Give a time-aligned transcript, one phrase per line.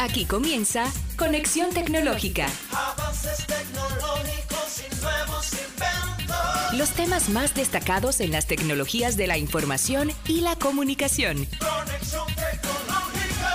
[0.00, 0.86] Aquí comienza
[1.16, 2.46] Conexión Tecnológica.
[2.72, 6.78] Avances tecnológicos y nuevos inventos.
[6.78, 11.38] Los temas más destacados en las tecnologías de la información y la comunicación.
[11.58, 13.50] Conexión tecnológica.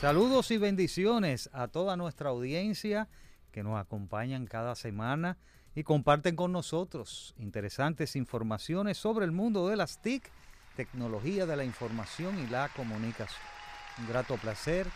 [0.00, 3.10] Saludos y bendiciones a toda nuestra audiencia
[3.52, 5.36] que nos acompañan cada semana
[5.74, 10.26] y comparten con nosotros interesantes informaciones sobre el mundo de las TIC,
[10.74, 13.42] tecnología de la información y la comunicación.
[13.98, 14.86] Un grato placer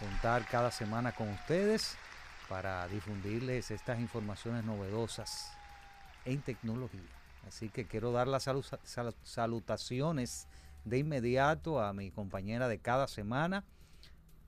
[0.00, 1.96] contar cada semana con ustedes
[2.48, 5.50] para difundirles estas informaciones novedosas
[6.24, 7.00] en tecnología.
[7.48, 10.46] Así que quiero dar las salu- sal- salutaciones
[10.84, 13.64] de inmediato a mi compañera de cada semana,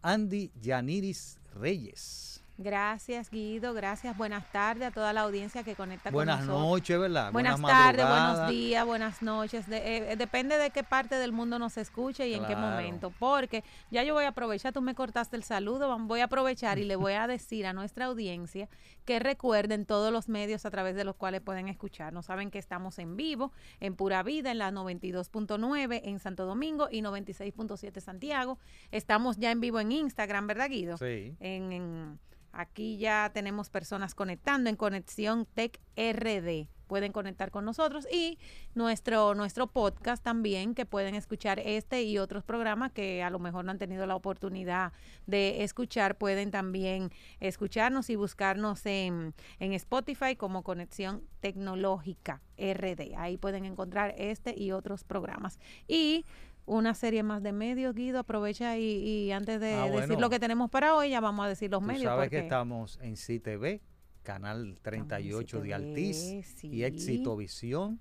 [0.03, 2.43] Andy Yaniris Reyes.
[2.59, 3.75] Gracias, Guido.
[3.75, 4.17] Gracias.
[4.17, 6.71] Buenas tardes a toda la audiencia que conecta Buenas con nosotros.
[6.71, 7.33] noches, ¿verdad?
[7.33, 9.69] Buenas, tardes, buenos días, buenas noches.
[9.69, 13.13] De- eh, depende de qué parte del mundo nos escuche y en qué momento.
[13.19, 16.85] Porque ya yo voy a aprovechar, tú me cortaste el saludo, voy a aprovechar y
[16.85, 18.69] le voy a decir a nuestra audiencia
[19.05, 22.27] que recuerden todos los medios a través de los cuales pueden escucharnos.
[22.27, 27.03] Saben que estamos en vivo, en Pura Vida, en la 92.9 en Santo Domingo y
[27.03, 28.59] 96.7 Santiago.
[28.91, 30.97] Estamos ya en vivo en Instagram, ¿verdad, Guido?
[30.97, 31.35] Sí.
[31.41, 32.19] en, en-
[32.57, 36.69] aquí ya tenemos personas conectando en Conexión Tech RD.
[36.87, 38.39] Pueden conectar con nosotros y
[38.75, 43.65] nuestro, nuestro podcast también, que pueden escuchar este y otros programas que a lo mejor
[43.65, 44.93] no han tenido la oportunidad
[45.27, 53.17] de escuchar, pueden también escucharnos y buscarnos en, en Spotify como Conexión Tecnológica RD.
[53.17, 55.59] Ahí pueden encontrar este y otros programas.
[55.89, 56.25] Y
[56.67, 60.21] una serie más de medios, Guido, aprovecha y, y antes de Ah, decir bueno.
[60.21, 62.05] lo que tenemos para hoy, ya vamos a decir los Tú medios.
[62.05, 63.81] sabes que estamos en CTV,
[64.23, 66.17] canal 38 de Altiz
[66.57, 66.69] sí.
[66.69, 68.01] y Éxito Visión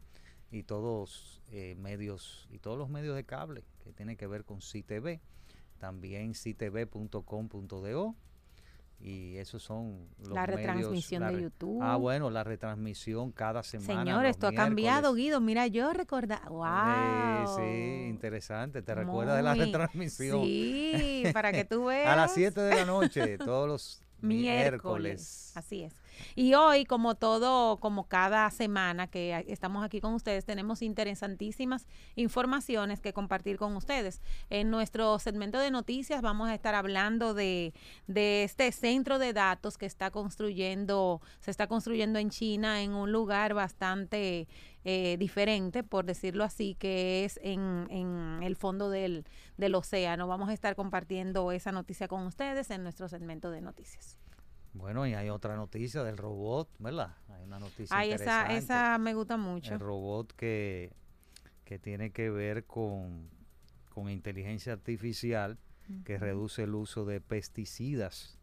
[0.52, 4.60] y todos eh, medios y todos los medios de cable que tienen que ver con
[4.60, 5.20] CTV,
[5.78, 8.16] también ctv.com.do
[9.08, 11.80] y esos son los La medios, retransmisión la de YouTube.
[11.84, 14.04] Ah, bueno, la retransmisión cada semana.
[14.04, 15.24] Señor, esto ha cambiado, miércoles.
[15.26, 15.42] Guido.
[15.42, 16.50] Mira, yo recordaba.
[16.50, 17.56] ¡Wow!
[17.56, 18.82] Sí, sí, interesante.
[18.82, 20.42] ¿Te recuerdas de la Muy- retransmisión?
[20.44, 22.08] Sí, para que tú veas.
[22.14, 24.72] A las 7 de la noche, todos los miércoles.
[24.72, 25.52] miércoles.
[25.56, 25.94] Así es.
[26.36, 33.02] Y hoy, como todo, como cada semana que estamos aquí con ustedes, tenemos interesantísimas informaciones
[33.02, 34.22] que compartir con ustedes.
[34.50, 37.74] En nuestro segmento de noticias vamos a estar hablando de,
[38.08, 43.12] de este centro de datos que está construyendo, se está construyendo en China en un
[43.12, 44.48] lugar bastante
[44.84, 49.26] eh, diferente, por decirlo así, que es en, en el fondo del,
[49.58, 50.28] del océano.
[50.28, 54.18] Vamos a estar compartiendo esa noticia con ustedes en nuestro segmento de noticias.
[54.76, 57.16] Bueno, y hay otra noticia del robot, ¿verdad?
[57.30, 58.58] Hay una noticia Ay, esa, interesante.
[58.58, 59.74] esa me gusta mucho.
[59.74, 60.92] El robot que,
[61.64, 63.30] que tiene que ver con,
[63.94, 65.58] con inteligencia artificial
[66.04, 68.35] que reduce el uso de pesticidas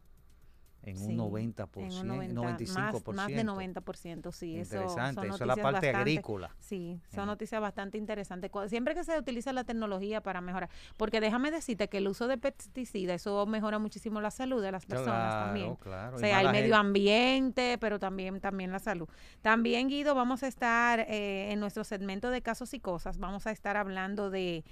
[0.85, 3.13] en Sí, un 90%, en un 90, 95%.
[3.13, 4.57] Más, más de 90%, sí.
[4.57, 6.55] Eso, Interesante, son eso es la parte bastante- agrícola.
[6.59, 8.51] Sí, son En- noticias bastante interesantes.
[8.67, 12.37] Siempre que se utiliza la tecnología para mejorar, porque déjame decirte que el uso de
[12.37, 15.75] pesticidas, eso mejora muchísimo la salud de las personas Claro, también.
[15.77, 19.07] claro, O sea, el medio ambiente, pero también, también la salud.
[19.41, 23.51] También, Guido, vamos a estar eh, en nuestro segmento de casos y cosas, vamos a
[23.51, 24.63] estar hablando de,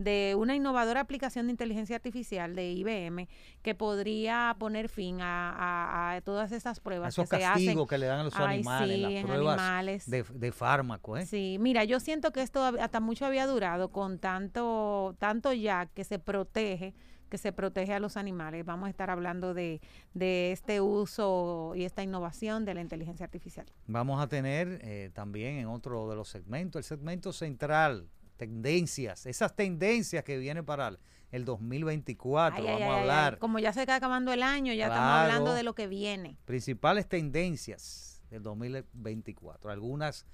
[0.00, 3.28] de una innovadora aplicación de inteligencia artificial de IBM
[3.60, 7.66] que podría poner fin a, a- a todas estas pruebas Esos que se hacen.
[7.66, 10.10] castigos que le dan a los Ay, animales, sí, las pruebas animales.
[10.10, 11.26] de, de fármacos, ¿eh?
[11.26, 16.04] Sí, mira, yo siento que esto hasta mucho había durado con tanto, tanto ya que
[16.04, 16.94] se protege,
[17.28, 18.64] que se protege a los animales.
[18.64, 19.82] Vamos a estar hablando de,
[20.14, 23.66] de este uso y esta innovación de la inteligencia artificial.
[23.86, 28.08] Vamos a tener eh, también en otro de los segmentos, el segmento central,
[28.40, 30.96] tendencias, esas tendencias que vienen para
[31.30, 32.56] el 2024.
[32.56, 35.12] Ay, Vamos ay, a ay, hablar Como ya se está acabando el año, ya estamos
[35.12, 36.38] hablando de lo que viene.
[36.46, 39.70] principales tendencias del 2024.
[39.70, 40.24] Algunas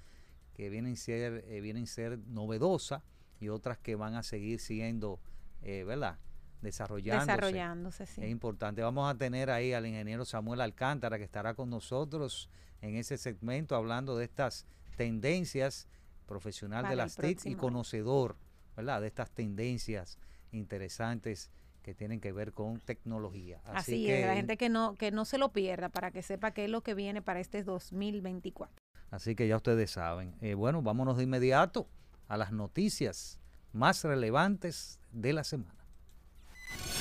[0.53, 3.03] que vienen a ser, eh, vienen a ser novedosas
[3.41, 5.19] y otras que van a seguir siendo,
[5.61, 6.17] eh, ¿verdad?
[6.61, 7.31] Desarrollándose.
[7.31, 8.21] Desarrollándose, sí.
[8.23, 8.81] Es importante.
[8.81, 12.49] Vamos a tener ahí al ingeniero Samuel Alcántara que estará con nosotros
[12.81, 14.65] en ese segmento hablando de estas
[14.95, 15.89] tendencias
[16.27, 18.37] profesional Para de las TIC y conocedor,
[18.75, 19.01] ¿verdad?
[19.01, 20.19] De estas tendencias
[20.51, 21.49] interesantes
[21.81, 23.61] que tienen que ver con tecnología.
[23.63, 26.65] Así, es, la gente que no, que no se lo pierda para que sepa qué
[26.65, 28.75] es lo que viene para este 2024.
[29.09, 30.35] Así que ya ustedes saben.
[30.41, 31.87] Eh, bueno, vámonos de inmediato
[32.27, 33.39] a las noticias
[33.71, 35.77] más relevantes de la semana.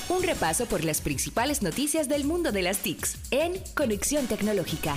[0.08, 4.94] Un repaso por las principales noticias del mundo de las TICs en Conexión Tecnológica.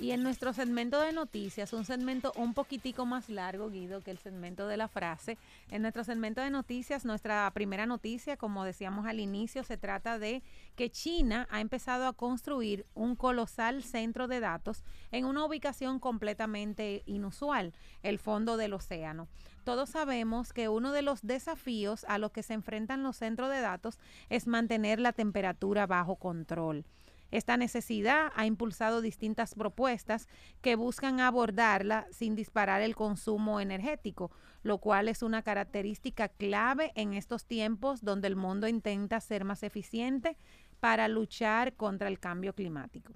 [0.00, 4.18] Y en nuestro segmento de noticias, un segmento un poquitico más largo, Guido, que el
[4.18, 5.38] segmento de la frase.
[5.72, 10.44] En nuestro segmento de noticias, nuestra primera noticia, como decíamos al inicio, se trata de
[10.76, 17.02] que China ha empezado a construir un colosal centro de datos en una ubicación completamente
[17.06, 17.74] inusual,
[18.04, 19.26] el fondo del océano.
[19.64, 23.60] Todos sabemos que uno de los desafíos a los que se enfrentan los centros de
[23.60, 23.98] datos
[24.30, 26.84] es mantener la temperatura bajo control.
[27.30, 30.28] Esta necesidad ha impulsado distintas propuestas
[30.62, 34.30] que buscan abordarla sin disparar el consumo energético,
[34.62, 39.62] lo cual es una característica clave en estos tiempos donde el mundo intenta ser más
[39.62, 40.36] eficiente
[40.80, 43.12] para luchar contra el cambio climático.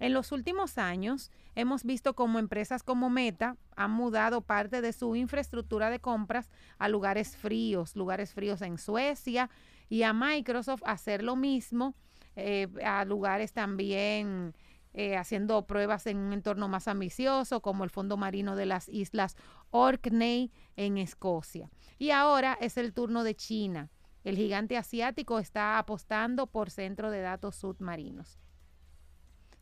[0.00, 5.16] En los últimos años hemos visto cómo empresas como Meta han mudado parte de su
[5.16, 9.50] infraestructura de compras a lugares fríos, lugares fríos en Suecia,
[9.88, 11.94] y a Microsoft hacer lo mismo
[12.40, 14.54] eh, a lugares también
[14.94, 19.36] eh, haciendo pruebas en un entorno más ambicioso, como el fondo marino de las islas
[19.70, 21.68] Orkney en Escocia.
[21.98, 23.90] Y ahora es el turno de China.
[24.22, 28.38] El gigante asiático está apostando por centro de datos submarinos.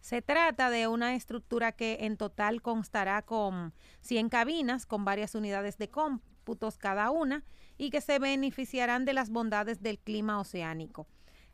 [0.01, 5.79] Se trata de una estructura que en total constará con 100 cabinas, con varias unidades
[5.79, 7.43] de cómputos cada una,
[7.79, 11.07] y que se beneficiarán de las bondades del clima oceánico.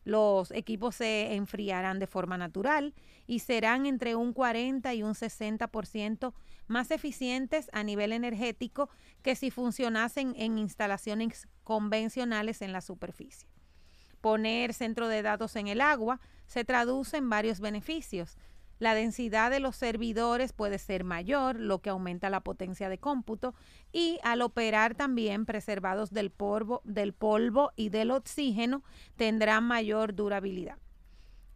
[0.05, 2.93] Los equipos se enfriarán de forma natural
[3.25, 6.33] y serán entre un 40 y un 60%
[6.67, 8.89] más eficientes a nivel energético
[9.21, 13.47] que si funcionasen en instalaciones convencionales en la superficie.
[14.19, 18.37] Poner centro de datos en el agua se traduce en varios beneficios.
[18.79, 23.53] La densidad de los servidores puede ser mayor, lo que aumenta la potencia de cómputo
[23.91, 28.83] y al operar también preservados del polvo, del polvo y del oxígeno
[29.15, 30.77] tendrán mayor durabilidad.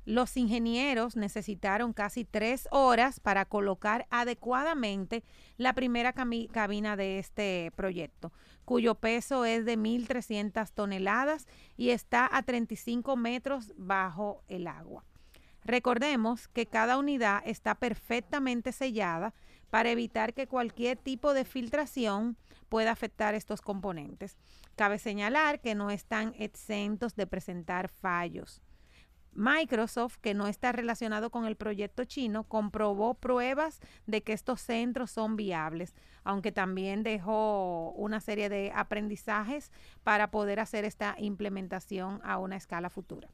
[0.08, 5.22] Los ingenieros necesitaron casi tres horas para colocar adecuadamente
[5.58, 8.32] la primera cabina de este proyecto,
[8.64, 15.04] cuyo peso es de 1.300 toneladas y está a 35 metros bajo el agua.
[15.68, 19.34] Recordemos que cada unidad está perfectamente sellada
[19.70, 22.38] para evitar que cualquier tipo de filtración
[22.70, 24.38] pueda afectar estos componentes.
[24.78, 28.62] Cabe señalar que no están exentos de presentar fallos.
[29.34, 35.12] Microsoft, que no está relacionado con el proyecto chino, comprobó pruebas de que estos centros
[35.12, 39.70] son viables, aunque también dejó una serie de aprendizajes
[40.06, 43.28] para poder hacer esta implementación a una escala futura.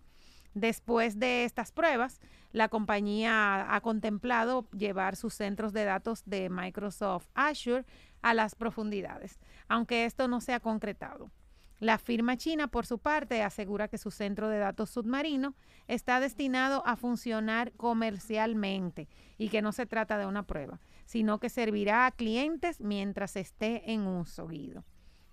[0.54, 2.22] Después de estas pruebas,
[2.52, 7.86] la compañía ha contemplado llevar sus centros de datos de Microsoft Azure
[8.22, 11.32] a las profundidades, aunque esto no se ha concretado.
[11.80, 15.56] La firma china, por su parte, asegura que su centro de datos submarino
[15.88, 21.50] está destinado a funcionar comercialmente y que no se trata de una prueba, sino que
[21.50, 24.86] servirá a clientes mientras esté en uso, Guido.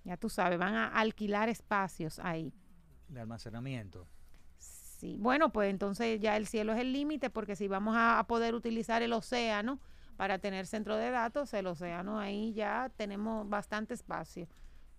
[0.02, 2.52] Ya tú sabes, van a alquilar espacios ahí.
[3.06, 4.08] De almacenamiento.
[5.00, 8.54] Sí, bueno, pues entonces ya el cielo es el límite porque si vamos a, poder
[8.54, 9.80] utilizar el océano
[10.18, 14.46] para tener centro de datos, el océano ahí ya tenemos bastante espacio.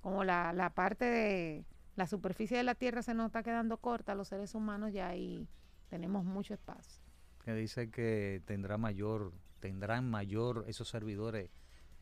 [0.01, 1.65] Como la, la parte de
[1.95, 5.47] la superficie de la Tierra se nos está quedando corta, los seres humanos ya ahí
[5.87, 7.03] tenemos mucho espacio.
[7.45, 11.51] Que dice que tendrá mayor, tendrán mayor, esos servidores,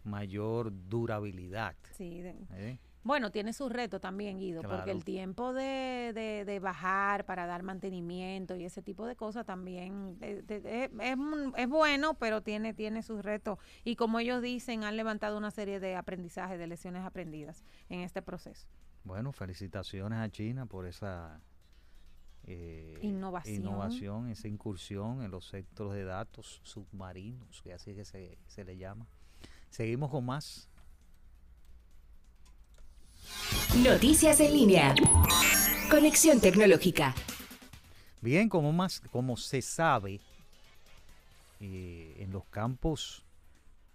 [0.05, 1.75] mayor durabilidad.
[1.91, 2.21] Sí,
[2.53, 2.79] ¿Eh?
[3.03, 6.11] Bueno, tiene su reto también, Guido, porque el tiempo de,
[6.45, 12.41] de, bajar para dar mantenimiento y ese tipo de cosas también es, es, bueno, pero
[12.41, 13.57] tiene, tiene sus retos.
[13.85, 18.21] Y como ellos dicen, han levantado una serie de aprendizajes, de lecciones aprendidas en este
[18.21, 18.67] proceso.
[19.05, 21.41] Bueno, felicitaciones a China por esa
[22.43, 23.55] eh, innovación.
[23.55, 28.77] innovación, esa incursión en los sectores de datos submarinos, que así que se, se le
[28.77, 29.07] llama.
[29.69, 30.68] Seguimos con más
[33.83, 34.95] Noticias en línea.
[35.89, 37.15] Conexión tecnológica.
[38.21, 40.19] Bien, como más, como se sabe,
[41.59, 43.23] eh, en los campos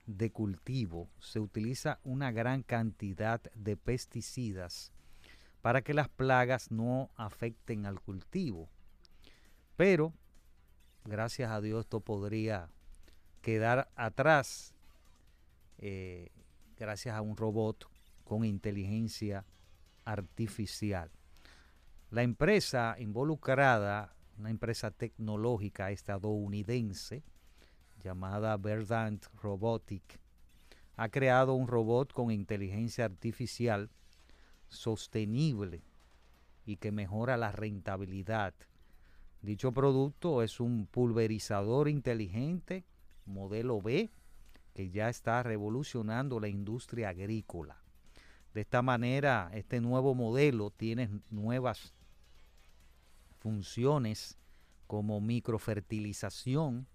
[0.07, 4.93] de cultivo se utiliza una gran cantidad de pesticidas
[5.63, 8.69] para que las plagas no afecten al cultivo.
[9.77, 10.13] Pero,
[11.05, 12.69] gracias a Dios, esto podría
[13.41, 14.75] quedar atrás
[15.79, 16.31] eh,
[16.79, 17.87] gracias a un robot
[18.25, 19.45] con inteligencia
[20.05, 21.11] artificial.
[22.11, 27.23] La empresa involucrada, una empresa tecnológica estadounidense
[28.03, 30.21] llamada Verdant Robotic,
[30.97, 33.91] ha creado un robot con inteligencia artificial
[34.69, 35.83] sostenible
[36.67, 38.55] y que mejora la rentabilidad.
[39.43, 42.85] Dicho producto es un pulverizador inteligente
[43.27, 44.11] modelo B,
[44.75, 47.84] que ya está revolucionando la industria agrícola.
[48.55, 51.93] De esta manera, este nuevo modelo tiene nuevas
[53.41, 54.39] funciones
[54.87, 56.87] como microfertilización,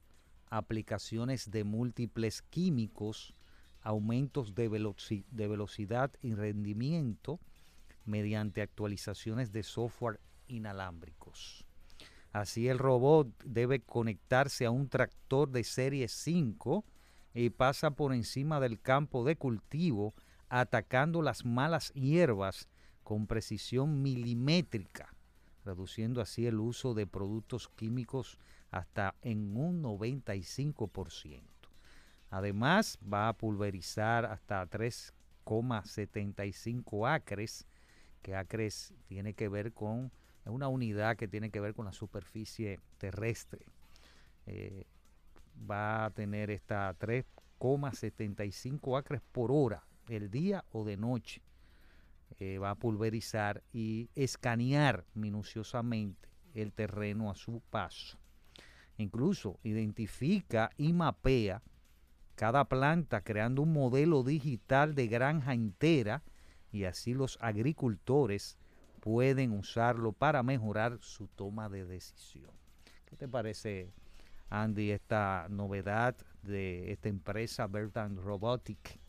[0.50, 3.36] aplicaciones de múltiples químicos,
[3.82, 7.42] aumentos de, veloci- de velocidad y rendimiento
[8.06, 11.66] mediante actualizaciones de software inalámbricos.
[12.32, 16.86] Así el robot debe conectarse a un tractor de serie 5
[17.34, 20.14] y pasa por encima del campo de cultivo
[20.50, 22.68] atacando las malas hierbas
[23.04, 25.14] con precisión milimétrica,
[25.64, 28.38] reduciendo así el uso de productos químicos
[28.72, 31.44] hasta en un 95%.
[32.32, 37.66] Además, va a pulverizar hasta 3,75 acres,
[38.22, 40.12] que acres tiene que ver con
[40.46, 43.66] una unidad que tiene que ver con la superficie terrestre.
[44.46, 44.86] Eh,
[45.70, 51.42] va a tener esta 3,75 acres por hora, el día o de noche.
[52.40, 58.18] Eh, va a pulverizar y escanear minuciosamente el terreno a su paso.
[58.98, 61.62] Incluso identifica y mapea
[62.36, 66.24] cada planta creando un modelo digital de granja entera
[66.72, 68.58] y así los agricultores
[69.02, 72.52] pueden usarlo para mejorar su toma de decisión.
[73.06, 73.92] ¿Qué te parece,
[74.50, 79.00] Andy, esta novedad de esta empresa Bertan Robotic?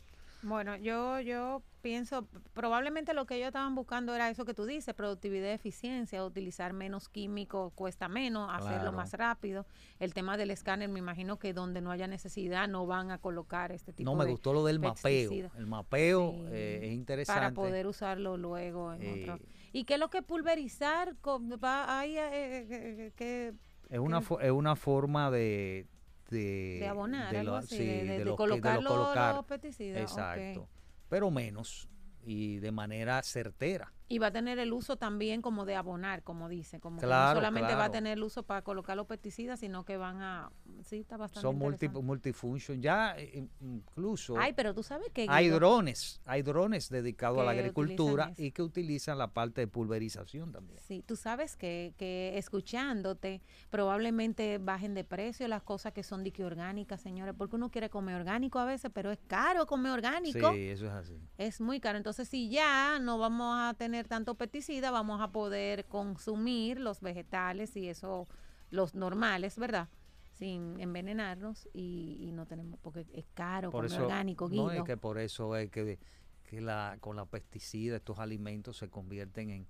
[0.43, 4.93] Bueno, yo, yo pienso, probablemente lo que ellos estaban buscando era eso que tú dices,
[4.93, 9.65] productividad y eficiencia, utilizar menos químicos cuesta menos, hacerlo más rápido.
[9.99, 13.71] El tema del escáner, me imagino que donde no haya necesidad no van a colocar
[13.71, 15.31] este tipo No me de gustó lo del mapeo.
[15.55, 17.39] El mapeo Sí, eh, es interesante.
[17.41, 19.39] para poder usarlo luego en Eh, otro.
[19.73, 21.15] ¿Y qué es lo que pulverizar?
[21.21, 23.53] Co- Va, hay, eh, eh, que
[23.89, 25.85] Es una, que- es una forma de...
[26.31, 28.75] De, de abonar, de lo- así, sí, de, de- de de los que- de colocar
[28.75, 29.45] los los- colocar.
[29.45, 30.01] pesticidas.
[30.01, 30.67] Exacto.
[31.09, 31.87] Pero menos
[32.23, 33.93] y de manera certera.
[34.11, 37.35] Y va a tener el uso también como de abonar, como dice, como que Claro,
[37.35, 40.51] no solamente va a tener el uso para colocar los pesticidas, sino que van a...
[40.83, 42.81] Sí, está bastante Son multi, multifunction.
[42.81, 45.25] Ya eh, incluso Ay, pero tú sabes que...
[45.29, 46.21] hay drones.
[46.25, 50.79] Hay drones dedicados a la Que agricultura y que utilizan la parte de pulverización también.
[50.79, 56.43] Sí, tú sabes que, que escuchándote probablemente bajen de precio las cosas que son dique
[56.43, 60.51] orgánicas, señores, porque uno quiere comer orgánico a veces, pero es caro comer orgánico.
[60.53, 61.19] Sí, eso es así.
[61.37, 61.97] Es muy caro.
[61.97, 67.75] Entonces, si ya no vamos a tener tanto pesticida, vamos a poder consumir los vegetales
[67.75, 68.27] y eso,
[68.69, 69.89] los normales, ¿verdad?
[70.33, 74.71] Sin envenenarnos y, y no tenemos, porque es caro Por comer eso, orgánico, no, Guido.
[74.71, 75.99] es que por eso es que,
[76.43, 79.67] que la, con la pesticida estos alimentos se convierten en,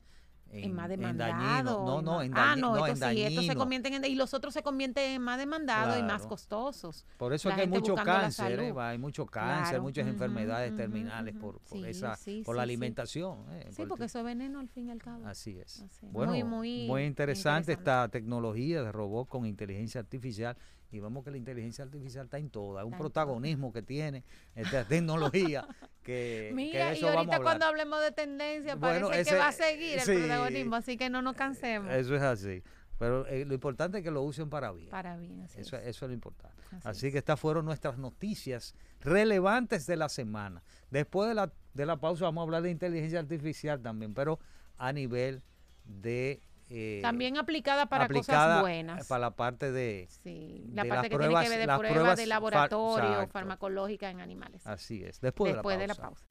[0.52, 1.00] en más dañinos.
[1.00, 1.86] demandado.
[1.86, 4.06] No, en no, más- en, ah, no, no, estos en sí, estos se convierten en,
[4.06, 6.30] y los otros se convierten en más demandados y más Claro.
[6.30, 7.06] costosos.
[7.18, 8.74] Por eso la es que hay mucho cáncer, ¿eh?
[8.78, 11.42] hay mucho cáncer, Claro, muchas ujú, enfermedades ujú, terminales ujú.
[11.42, 13.46] por, por Sí, esa, sí, por la alimentación.
[13.52, 13.68] ¿eh?
[13.70, 15.26] Sí, Por porque eso es veneno al fin y al cabo.
[15.26, 15.82] Así es.
[15.82, 17.74] Así, Bueno, muy, muy, muy interesante, interesante.
[17.74, 20.58] esta tecnología de robot con inteligencia artificial
[20.92, 24.24] y vemos que la inteligencia artificial está en toda, es un protagonismo que tiene
[24.56, 25.68] esta tecnología
[26.04, 29.22] que, que Mira, de y eso vamos a ahorita cuando hablemos de tendencia Bueno, parece
[29.22, 31.92] ese- que va a seguir el protagonismo, así que no nos cansemos.
[31.92, 32.62] Eso es así.
[33.00, 34.90] Pero eh, lo importante es que lo usen para bien.
[34.92, 35.88] Para bien, así Eso, es.
[35.88, 36.56] eso es lo importante.
[36.72, 37.14] Así Así, es.
[37.14, 40.62] que estas fueron nuestras noticias relevantes de la semana.
[40.92, 44.40] Después de la, de la pausa vamos a hablar de inteligencia artificial también, pero
[44.78, 45.42] a nivel
[45.86, 46.42] de...
[46.74, 49.08] eh, También aplicada para aplicada cosas buenas.
[49.08, 50.08] Para la parte de...
[50.24, 52.28] Sí, la de parte las que pruebas- tiene que ver de pruebas, pruebas de far-
[52.30, 53.32] laboratorio, exacto.
[53.34, 54.66] farmacológica en animales.
[54.66, 55.20] Así es.
[55.22, 56.26] Después, Después de de la pausa.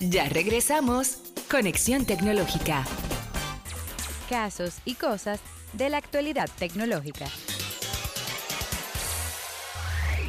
[0.00, 1.18] Ya regresamos.
[1.50, 2.84] Conexión Tecnológica.
[4.28, 5.40] Casos y cosas
[5.72, 7.26] de la actualidad tecnológica.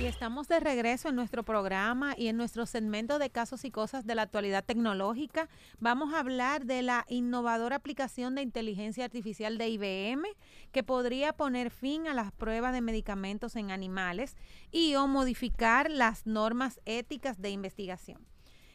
[0.02, 4.04] Y estamos de regreso en nuestro programa y en nuestro segmento de casos y cosas
[4.04, 5.48] de la actualidad tecnológica.
[5.80, 10.24] Vamos a hablar de la innovadora aplicación de inteligencia artificial de IBM
[10.72, 14.38] que podría poner fin a las pruebas de medicamentos en animales
[14.72, 18.26] y o modificar las normas éticas de investigación.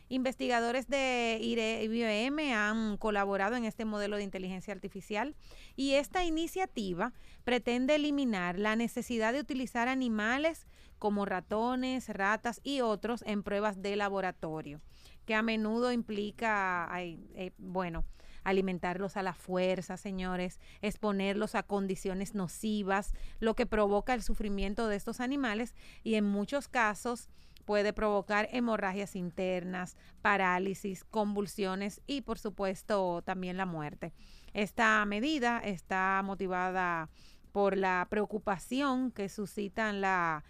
[0.08, 5.34] Investigadores de IBM han colaborado en este modelo de inteligencia artificial
[5.74, 10.68] y esta iniciativa pretende eliminar la necesidad de utilizar animales
[10.98, 14.80] como ratones, ratas y otros en pruebas de laboratorio,
[15.24, 18.04] que a menudo implica, eh, bueno,
[18.44, 24.96] alimentarlos a la fuerza, señores, exponerlos a condiciones nocivas, lo que provoca el sufrimiento de
[24.96, 25.74] estos animales
[26.04, 27.28] y en muchos casos
[27.64, 34.14] puede provocar hemorragias internas, parálisis, convulsiones y por supuesto también la muerte.
[34.54, 37.10] Esta medida está motivada
[37.50, 40.44] por la preocupación que suscitan la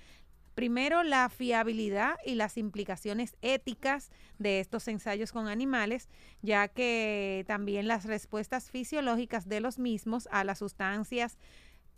[0.57, 6.09] primero la fiabilidad y las implicaciones éticas de estos ensayos con animales,
[6.41, 11.39] ya que también las respuestas fisiológicas de los mismos a las sustancias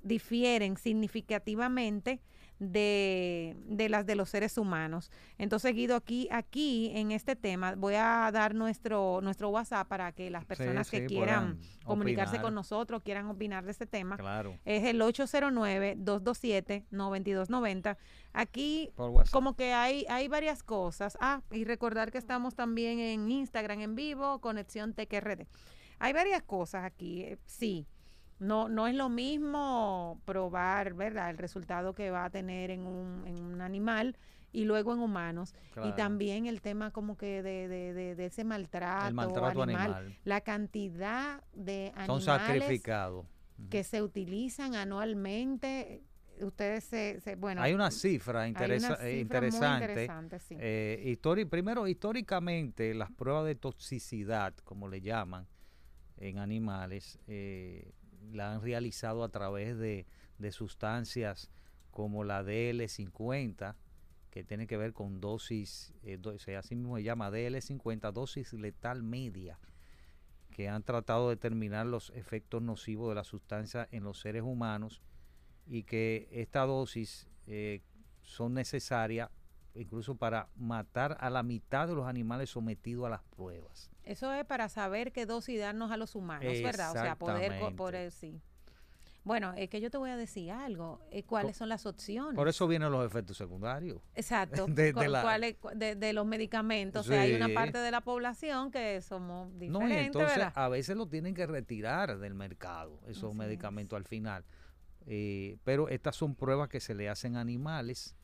[0.02, 2.20] difieren significativamente
[2.58, 5.12] de, de, las de los seres humanos.
[5.38, 10.30] Entonces, Guido, aquí, aquí en este tema voy a dar nuestro, nuestro WhatsApp para que
[10.30, 14.16] las personas que quieran comunicarse con nosotros, quieran opinar de este tema.
[14.16, 14.58] Claro.
[14.64, 17.96] Es el 809-227-9290.
[18.32, 18.90] Aquí
[19.30, 21.16] como que hay, hay varias cosas.
[21.20, 25.46] Ah, y recordar que estamos también en Instagram en vivo, Conexión TQRD.
[26.00, 27.86] Hay varias cosas aquí, eh, sí
[28.38, 31.30] no, no es lo mismo probar, ¿verdad?
[31.30, 34.16] El resultado que va a tener en un, en un animal
[34.52, 35.54] y luego en humanos.
[35.84, 41.92] Y también el tema como que de, de, de, ese maltrato, animal, La cantidad de
[41.94, 43.26] animales Son sacrificados.
[43.70, 46.02] que se utilizan anualmente.
[46.40, 47.60] Ustedes se, bueno.
[47.62, 50.08] Hay una cifra, interesante.
[50.50, 55.48] Eh, primero, históricamente, las pruebas de toxicidad, como le llaman
[56.16, 57.92] en animales, eh,
[58.32, 60.06] la han realizado a través de,
[60.52, 61.50] sustancias
[61.90, 63.74] como la DL50,
[64.30, 66.18] que tiene que ver con dosis, eh,
[66.56, 69.58] así mismo se llama DL50, dosis letal media,
[70.50, 75.02] que han tratado de determinar los efectos nocivos de la sustancia en los seres humanos
[75.66, 77.82] y que esta dosis eh,
[78.22, 79.30] son necesarias
[79.74, 83.90] incluso para matar a la mitad de los animales sometidos a las pruebas.
[84.08, 86.90] Eso es para saber qué dosis darnos a los humanos, ¿verdad?
[86.90, 88.40] O sea, poder, por sí.
[89.22, 91.02] Bueno, es que yo te voy a decir algo.
[91.10, 92.34] Eh, ¿Cuáles son las opciones?
[92.34, 94.00] Por eso vienen los efectos secundarios.
[94.14, 94.64] Exacto.
[94.68, 97.06] de, de, los medicamentos.
[97.06, 99.70] O sea, hay una parte de la población que somos diferentes.
[99.70, 104.46] No, y entonces a veces lo tienen que retirar del mercado, esos medicamentos al final.
[105.04, 108.16] Eh, pero estas son pruebas que se le hacen a animales,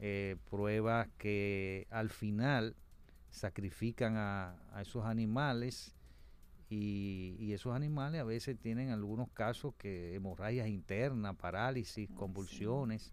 [0.00, 2.74] eh, pruebas que al final
[3.34, 5.94] sacrifican a, esos animales
[6.70, 13.12] y, esos animales a veces tienen algunos casos que hemorragias internas, parálisis, convulsiones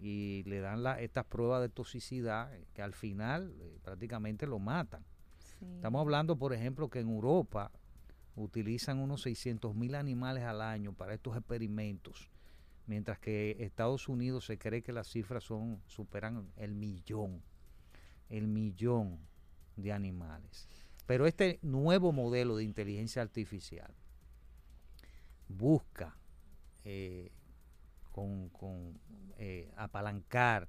[0.00, 5.04] y le dan la, estas pruebas de toxicidad que al final eh, prácticamente lo matan.
[5.74, 7.72] Estamos hablando, por ejemplo, que en Europa
[8.36, 12.30] utilizan unos 600 mil animales al año para estos experimentos,
[12.86, 17.42] mientras que Estados Unidos se cree que las cifras son superan el millón
[18.28, 19.18] el millón
[19.76, 20.68] de animales.
[21.06, 23.94] Pero este nuevo modelo de inteligencia artificial
[25.48, 26.16] busca
[26.84, 27.32] eh,
[28.12, 28.50] con,
[29.38, 30.68] eh, apalancar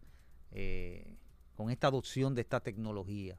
[0.52, 1.18] eh,
[1.56, 3.38] con esta adopción de esta tecnología,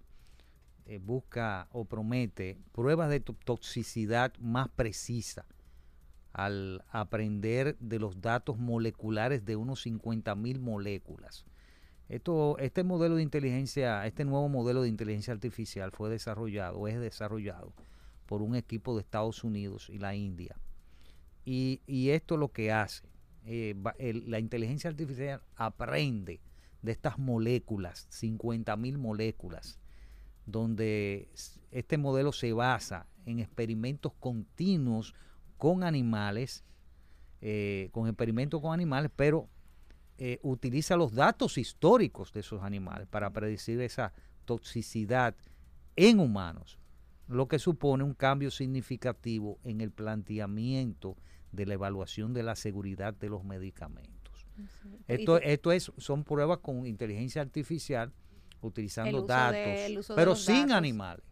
[1.02, 5.46] busca o promete pruebas de toxicidad más precisas
[6.32, 11.46] al aprender de los datos moleculares de unos 50 mil moléculas
[12.10, 17.72] esto, este modelo de inteligencia, este nuevo modelo de inteligencia artificial fue desarrollado, es desarrollado
[18.26, 20.56] por un equipo de Estados Unidos y la India.
[21.44, 23.08] Y, esto lo que hace,
[23.44, 23.74] eh,
[24.26, 26.40] la inteligencia artificial aprende
[26.82, 29.78] de estas moléculas, 50 mil moléculas,
[30.46, 31.28] donde
[31.70, 35.14] este modelo se basa en experimentos continuos
[35.58, 36.64] con animales,
[37.40, 39.48] eh, con experimentos con animales, pero
[40.22, 44.12] eh, utiliza los datos históricos de esos animales para predecir esa
[44.44, 45.34] toxicidad
[45.96, 46.78] en humanos,
[47.26, 51.16] lo que supone un cambio significativo en el planteamiento
[51.52, 54.46] de la evaluación de la seguridad de los medicamentos.
[55.08, 58.12] Esto, esto es, son pruebas con inteligencia artificial
[58.60, 61.24] utilizando datos, pero sin animales.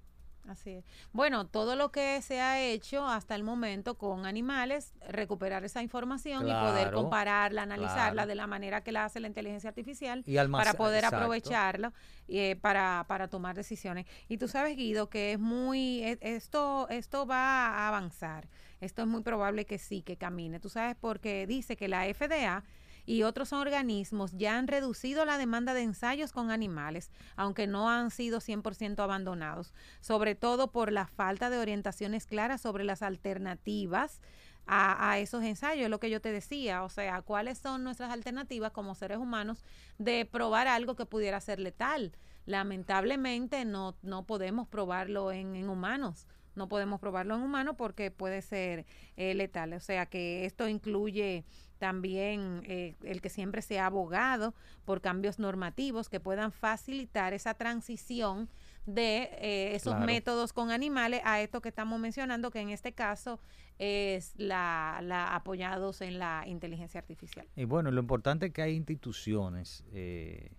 [0.49, 0.85] Así es.
[1.13, 6.49] Bueno, todo lo que se ha hecho hasta el momento con animales, recuperar esa información
[6.49, 11.05] y poder compararla, analizarla de la manera que la hace la inteligencia artificial para poder
[11.05, 11.93] aprovecharla
[12.29, 14.07] eh, para, para tomar decisiones.
[14.29, 18.49] Y tú sabes, Guido, que es muy, e, esto, esto va a avanzar.
[18.81, 20.61] Esto es muy probable que sí, que camine.
[20.61, 22.65] Tú sabes, porque dice que la FDA
[23.09, 28.11] y otros organismos ya han reducido la demanda de ensayos con animales, aunque no han
[28.11, 34.21] sido 100% abandonados, sobre todo por la falta de orientaciones claras sobre las alternativas
[34.67, 38.95] a, esos ensayos, lo que yo te decía, o sea, cuáles son nuestras alternativas como
[38.95, 39.65] seres humanos
[39.97, 42.13] de probar algo que pudiera ser letal.
[42.45, 48.85] Lamentablemente no, no podemos probarlo en, humanos no podemos probarlo en humanos porque puede ser
[49.17, 49.75] eh, letal.
[49.75, 51.45] O sea que esto incluye
[51.79, 58.49] también eh, el que siempre sea abogado por cambios normativos que puedan facilitar esa transición
[58.87, 60.07] de eh, esos Claro.
[60.07, 63.39] métodos con animales a esto que estamos mencionando, que en este caso
[63.79, 67.47] es la, la apoyados en la inteligencia artificial.
[67.55, 70.51] Y bueno, lo importante es que hay instituciones eh,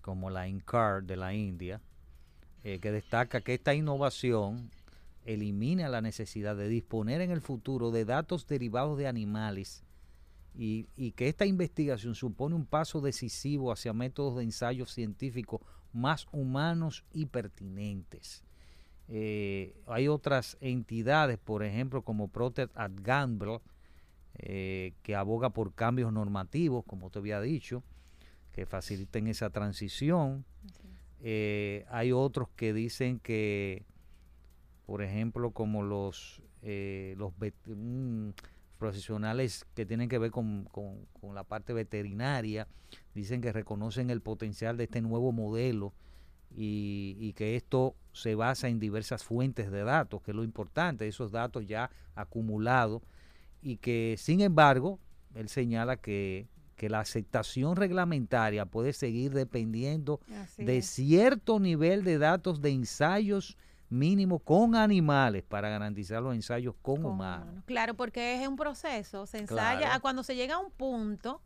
[0.00, 1.80] como la INCAR de la India,
[2.62, 4.70] eh, que destaca que esta innovación
[5.24, 9.83] elimina la necesidad de disponer en el futuro de datos derivados de animales
[10.54, 15.60] y, y que esta investigación supone un paso decisivo hacia métodos de ensayo científico
[15.92, 18.44] más humanos y pertinentes.
[19.08, 23.60] Eh, hay otras entidades, por ejemplo, como Procter and Gamble,
[24.36, 27.82] eh, que aboga por cambios normativos, como te había dicho,
[28.52, 30.44] que faciliten esa transición.
[31.20, 33.84] Eh, hay otros que dicen que,
[34.86, 37.32] por ejemplo, como los, eh, los
[38.88, 42.66] profesionales que tienen que ver con, con- con la parte veterinaria,
[43.14, 45.94] dicen que reconocen el potencial de este nuevo modelo
[46.56, 51.08] y, y que esto se basa en diversas fuentes de datos, que es lo importante,
[51.08, 53.02] esos datos ya acumulados,
[53.62, 54.98] y que sin embargo,
[55.34, 60.86] él señala que, que la aceptación reglamentaria puede seguir dependiendo Así de es.
[60.86, 63.56] cierto nivel de datos de ensayos
[63.88, 67.44] mínimos con animales para garantizar los ensayos con, con humanos.
[67.46, 67.64] humanos.
[67.66, 69.94] Claro, porque es un proceso, se ensaya, Claro.
[69.94, 71.40] a cuando se llega a un punto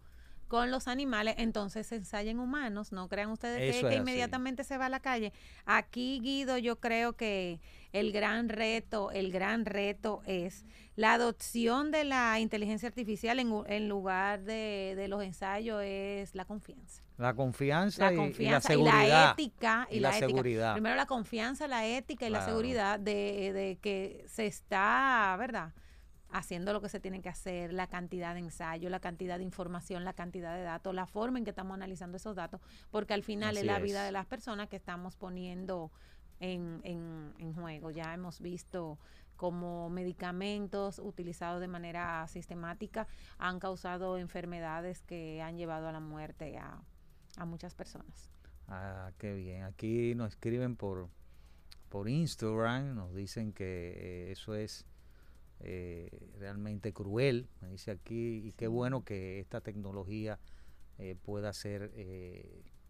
[0.46, 4.00] con los animales, entonces se ensaya en humanos, no crean ustedes que, Eso que es
[4.00, 4.00] así.
[4.00, 5.32] inmediatamente se va a la calle.
[5.66, 7.60] Aquí, Guido, yo creo que
[7.92, 10.64] el gran reto, el gran reto es
[10.96, 16.44] la adopción de la inteligencia artificial en, en lugar de, de los ensayos es la
[16.44, 17.02] confianza.
[17.16, 19.32] La confianza, La y- y, la confianza y la, seguridad.
[19.32, 20.28] ética y, y la, la ética.
[20.28, 20.72] seguridad.
[20.74, 25.72] Primero la confianza, la ética y la seguridad de, de que se está, ¿verdad?
[26.30, 30.04] Haciendo lo que se tiene que hacer, la cantidad de ensayo, la cantidad de información,
[30.04, 33.56] la cantidad de datos, la forma en que estamos analizando esos datos, porque al final
[33.56, 33.82] es la es.
[33.82, 35.90] vida de las personas que estamos poniendo
[36.40, 37.90] en, en, en juego.
[37.90, 38.98] Ya hemos visto
[39.36, 43.06] como medicamentos utilizados de manera sistemática
[43.38, 46.82] han causado enfermedades que han llevado a la muerte a,
[47.36, 48.30] a muchas personas.
[48.66, 49.62] Ah, qué bien.
[49.62, 51.08] Aquí nos escriben por,
[51.88, 54.86] por Instagram, nos dicen que eh, eso es
[55.60, 60.38] eh, realmente cruel, me dice aquí, y qué bueno que esta tecnología
[60.98, 61.92] eh, pueda ser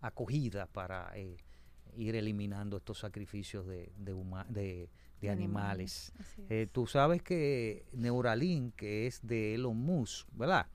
[0.01, 1.37] acogida para eh,
[1.99, 4.89] ir eliminando estos sacrificios de, de, huma- de-
[5.21, 6.13] de animales.
[6.49, 10.67] Eh, tú sabes que Neuralink, que es de Elon Musk, ¿verdad?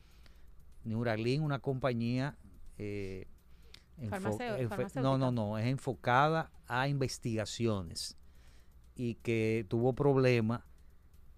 [0.83, 2.38] Neuralink, una compañía...
[2.77, 3.27] eh,
[5.03, 8.17] no, no, no, es enfocada a investigaciones
[8.95, 10.62] y que tuvo problemas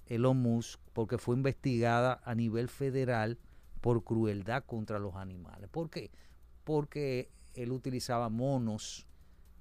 [0.08, 3.38] Elon Musk porque fue investigada a nivel federal
[3.82, 5.70] por crueldad contra los animales.
[5.70, 6.12] ¿Por qué?
[6.64, 9.06] Porque él utilizaba monos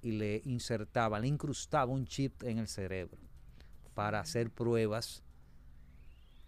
[0.05, 3.17] y le insertaba, le incrustaba un chip en el cerebro
[3.95, 5.23] para hacer pruebas.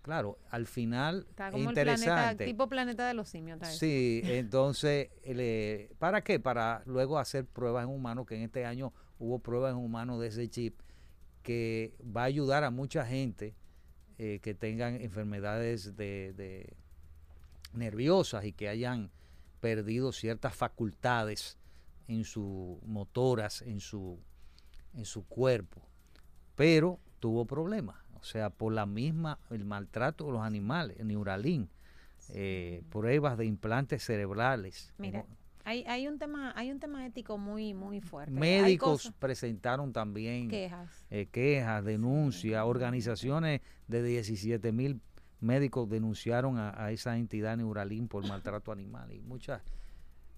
[0.03, 2.45] Claro, al final Está es como el planeta, interesante.
[2.45, 3.55] tipo planeta de los simios.
[3.55, 3.79] está eso.
[3.79, 6.39] Sí, entonces, le- ¿para qué?
[6.39, 10.27] Para luego hacer pruebas en humanos, que en este año hubo pruebas en humanos de
[10.27, 10.79] ese chip,
[11.41, 13.55] que va a ayudar a mucha gente
[14.19, 16.73] eh, que tengan enfermedades de, de
[17.73, 19.09] nerviosas y que hayan
[19.61, 21.57] perdido ciertas facultades
[22.07, 24.19] en sus motoras, en su,
[24.93, 25.81] en su cuerpo.
[26.55, 31.69] Pero tuvo problemas, o sea, por la misma, el maltrato de los animales, el
[32.29, 34.93] eh, pruebas de implantes cerebrales.
[34.97, 35.25] Mira,
[35.63, 38.31] hay, hay un tema, hay un tema ético muy, muy fuerte.
[38.31, 41.05] Médicos presentaron también quejas.
[41.09, 45.01] eh, quejas, denuncias, organizaciones de 17 mil
[45.39, 49.61] médicos denunciaron a, a esa entidad Neuralink por maltrato animal y muchas,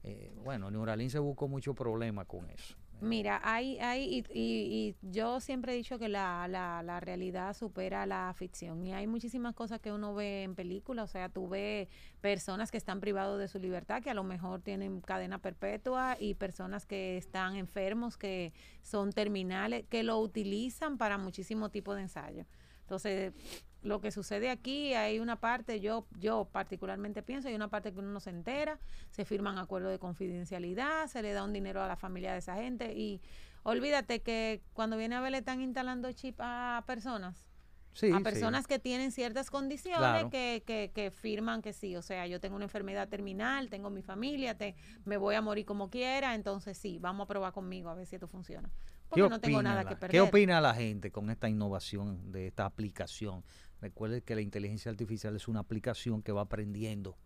[0.03, 2.75] eh, bueno, Neuralink se buscó mucho problema con eso.
[3.01, 7.53] Mira, hay, hay, y, y- y yo siempre he dicho que la, la, la realidad
[7.55, 11.47] supera la ficción y hay muchísimas cosas que uno ve en películas, o sea, tú
[11.47, 11.87] ves
[12.19, 16.33] personas que están privados de su libertad, que a lo mejor tienen cadena perpetua y
[16.33, 22.45] personas que están enfermos, que son terminales, que lo utilizan para muchísimo tipo de ensayo.
[22.89, 23.33] Entonces,
[23.83, 27.99] lo que sucede aquí, hay una parte, yo, yo particularmente pienso, hay una parte que
[27.99, 28.79] uno no se entera,
[29.11, 32.55] se firman acuerdos de confidencialidad, se le da un dinero a la familia de esa
[32.55, 33.21] gente y
[33.61, 37.47] olvídate que cuando viene a ver le están instalando chip a personas,
[37.93, 38.23] Sí, a sí.
[38.23, 40.29] personas que tienen ciertas condiciones Claro.
[40.31, 44.01] que, que, que firman que sí, o sea, yo tengo una enfermedad terminal, tengo mi
[44.01, 44.75] familia, te,
[45.05, 48.15] me voy a morir como quiera, entonces sí, vamos a probar conmigo a ver si
[48.15, 48.71] esto funciona.
[49.09, 50.11] Porque ¿Qué no tengo opina nada la- que perder.
[50.11, 53.43] ¿Qué opina la gente con esta innovación de esta aplicación?
[53.81, 57.17] Recuerde que la inteligencia artificial es una aplicación que va aprendiendo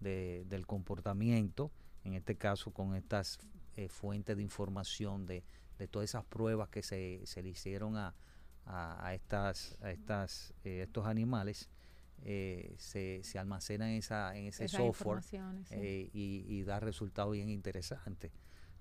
[0.00, 1.70] de- del comportamiento,
[2.04, 3.38] en este caso con estas
[3.76, 5.44] eh, fuentes de información de,
[5.78, 8.14] de todas esas pruebas que se, se le hicieron a,
[8.66, 11.68] a, a estas, a estas, eh, estos animales,
[12.24, 15.74] eh, se, se almacenan en, esa, en ese Esas software informaciones, sí.
[15.78, 18.30] eh, y, y da resultados bien interesantes.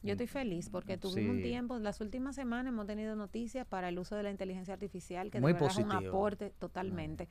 [0.03, 3.99] Yo estoy feliz porque tuvimos un tiempo, las últimas semanas hemos tenido noticias para el
[3.99, 7.27] uso de la inteligencia artificial, que Muy de verdad es un aporte totalmente.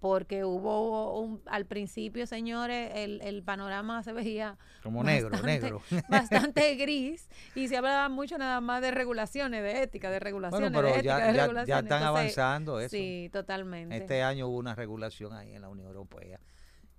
[0.00, 5.82] Porque hubo un, al principio, señores, el, el panorama se veía Como negro, bastante- negro.
[6.08, 10.76] bastante gris y se hablaba mucho nada más de regulaciones, de ética, de regulaciones, Bueno,
[10.78, 11.84] pero de ética, ya, de ya, ya regulaciones.
[11.84, 12.88] están Entonces, avanzando eso.
[12.90, 13.96] Sí, totalmente.
[13.96, 16.40] Este año hubo una regulación ahí en la Unión Europea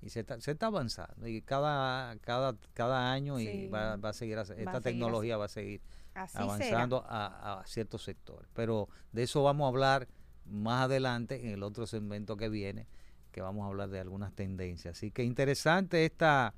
[0.02, 4.14] y se está, se está avanzando y cada cada cada año y va, va a
[4.14, 5.82] seguir así- Va a esta seguir tecnología va a seguir
[6.14, 8.50] Así avanzando a, a ciertos sectores.
[8.54, 10.08] Pero de eso vamos a hablar
[10.46, 12.88] más adelante en el otro segmento que viene
[13.32, 14.98] que vamos a hablar de algunas tendencias.
[14.98, 16.54] Así que interesante esta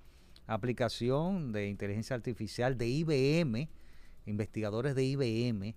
[0.54, 3.70] aplicación de inteligencia artificial de IBM
[4.26, 5.76] investigadores de IBM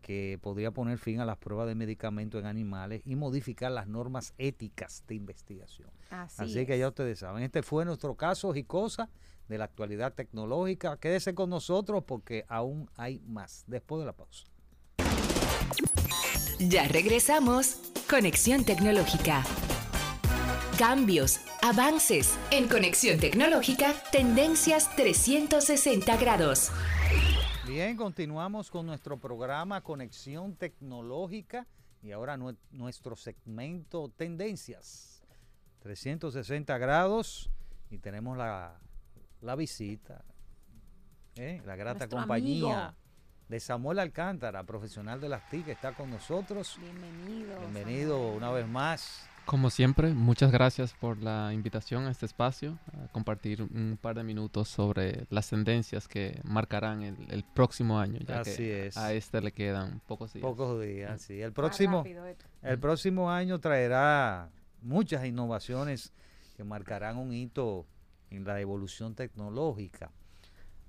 [0.00, 4.34] que podría poner fin a las pruebas de medicamentos en animales y modificar las normas
[4.38, 5.90] éticas de investigación.
[6.10, 6.88] Así, Así, que ya es.
[6.90, 9.08] ustedes saben, este fue nuestro caso y cosas
[9.48, 10.96] de la actualidad tecnológica.
[10.98, 14.44] Quédese con nosotros porque aún hay más después de la pausa.
[16.58, 17.78] Ya regresamos.
[18.08, 19.44] Conexión Tecnológica.
[20.78, 22.38] Cambios, avances.
[22.50, 26.70] En Conexión Tecnológica, tendencias 360 grados.
[27.70, 31.66] Bien, continuamos con nuestro programa Conexión Tecnológica
[32.02, 35.22] y ahora nue- nuestro segmento Tendencias
[35.78, 37.48] 360 grados
[37.88, 38.76] y tenemos la,
[39.40, 40.24] la visita,
[41.36, 41.62] ¿eh?
[41.64, 42.98] la grata Nuestro compañía amigo.
[43.48, 46.76] de Samuel Alcántara, profesional de las TIC, que está con nosotros.
[46.80, 47.56] Bienvenido.
[47.60, 48.36] Bienvenido Samuel.
[48.36, 49.29] una vez más.
[49.50, 54.22] Como siempre, muchas gracias por la invitación a este espacio, a compartir un par de
[54.22, 58.96] minutos sobre las tendencias que marcarán el, el próximo año, ya Así que es.
[58.96, 60.42] a este le quedan pocos días.
[60.42, 61.42] Pocos días, sí.
[61.42, 62.04] El próximo,
[62.62, 64.50] el próximo año traerá
[64.82, 66.12] muchas innovaciones
[66.56, 67.88] que marcarán un hito
[68.30, 70.12] en la evolución tecnológica.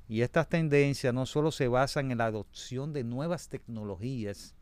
[0.08, 4.54] Y estas tendencias no solo se basan en la adopción de nuevas tecnologías,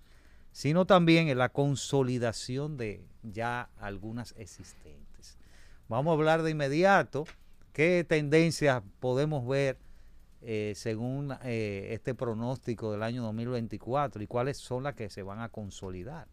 [0.59, 5.37] sino también en la consolidación de ya algunas existentes.
[5.87, 7.23] Vamos a hablar de inmediato
[7.71, 9.77] qué tendencias podemos ver
[10.41, 15.39] eh, según eh, este pronóstico del año 2024 y cuáles son las que se van
[15.39, 16.27] a consolidar.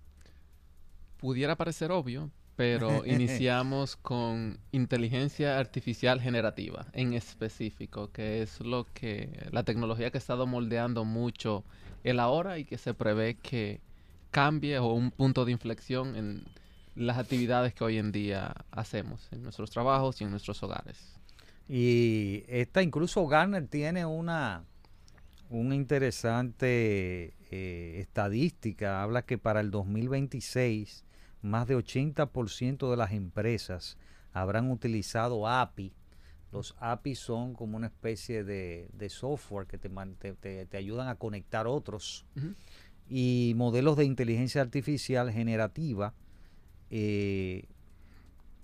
[1.18, 9.46] Pudiera parecer obvio, pero iniciamos con inteligencia artificial generativa en específico, que es lo que
[9.52, 11.62] la tecnología que ha estado moldeando mucho
[12.02, 13.85] el ahora y que se prevé que
[14.40, 16.44] cambie o un punto de inflexión en
[16.94, 21.14] las actividades que hoy en día hacemos en nuestros trabajos y en nuestros hogares.
[21.70, 24.62] Y esta incluso Garner tiene una,
[25.48, 29.02] una interesante eh, estadística.
[29.02, 31.04] Habla que para el 2026
[31.40, 33.96] más de 80% de las empresas
[34.34, 35.94] habrán utilizado API.
[36.52, 39.88] Los API son como una especie de, de software que te,
[40.34, 42.26] te- te- ayudan a conectar otros.
[42.36, 42.54] Ujú.
[43.08, 46.14] Y modelos de inteligencia artificial generativa
[46.90, 47.64] eh,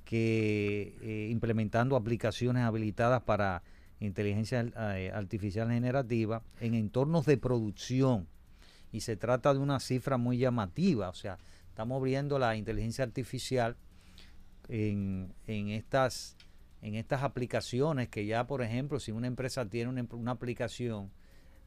[0.04, 3.62] que eh, implementando aplicaciones habilitadas para
[4.00, 8.26] inteligencia eh, artificial generativa en entornos de producción.
[8.92, 13.76] Y se trata de una cifra muy llamativa, o sea, estamos viendo la inteligencia artificial
[14.68, 16.36] en, en estas
[16.82, 21.10] en estas aplicaciones que ya, por ejemplo, si una empresa tiene una, una aplicación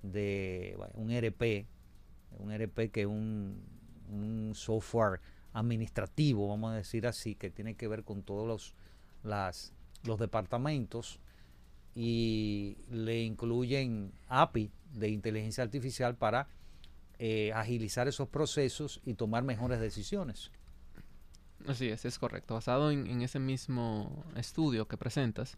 [0.04, 1.66] de un ERP,
[2.40, 3.74] un ERP que es un,
[4.54, 5.20] software
[5.54, 8.76] administrativo, vamos a decir así, que tiene que ver con todos los,
[9.24, 11.20] las, los departamentos
[11.96, 16.48] y le incluyen API de inteligencia artificial para
[17.20, 20.52] eh, agilizar esos procesos y tomar mejores decisiones.
[21.68, 22.54] Así es, es correcto.
[22.54, 25.58] Basado en ese mismo estudio que presentas,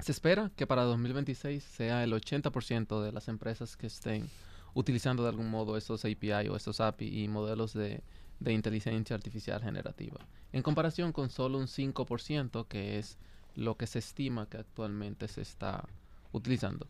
[0.00, 4.28] se espera que para 2026 sea el 80% de las empresas que estén
[4.76, 8.02] utilizando de algún modo estos API o estos API y modelos de,
[8.40, 10.18] de inteligencia artificial generativa,
[10.52, 13.16] en comparación con solo un 5% que es
[13.54, 15.88] lo que se estima que actualmente se está
[16.32, 16.86] utilizando.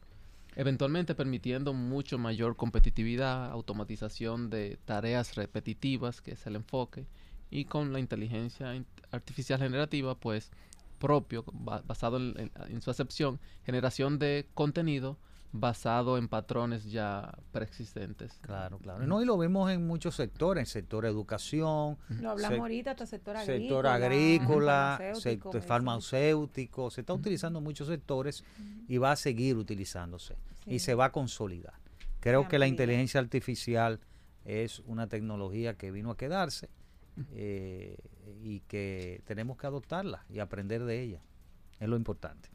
[0.57, 7.07] Eventualmente permitiendo mucho mayor competitividad, automatización de tareas repetitivas, que es el enfoque,
[7.51, 10.51] y con la inteligencia in- artificial generativa, pues
[10.99, 15.19] propio, ba- basado en su acepción, generación de contenido
[15.61, 18.39] basado en patrones ya preexistentes.
[18.43, 19.05] Claro, claro.
[19.05, 23.37] Y No, y lo vemos en muchos sectores, sector educación, Lo hablamos ahorita, hasta sector
[23.37, 23.59] agrícola.
[23.59, 28.45] sector agrícola, farmacéutico, sector farmacéutico, se está utilizando en muchos sectores
[28.89, 31.75] y va a seguir utilizándose y se va a consolidar.
[32.21, 34.01] Creo que la inteligencia artificial
[34.45, 36.71] es una tecnología que vino a quedarse
[37.33, 37.97] eh,
[38.43, 41.23] y que tenemos que adoptarla y aprender de ella.
[41.79, 42.49] Es lo importante.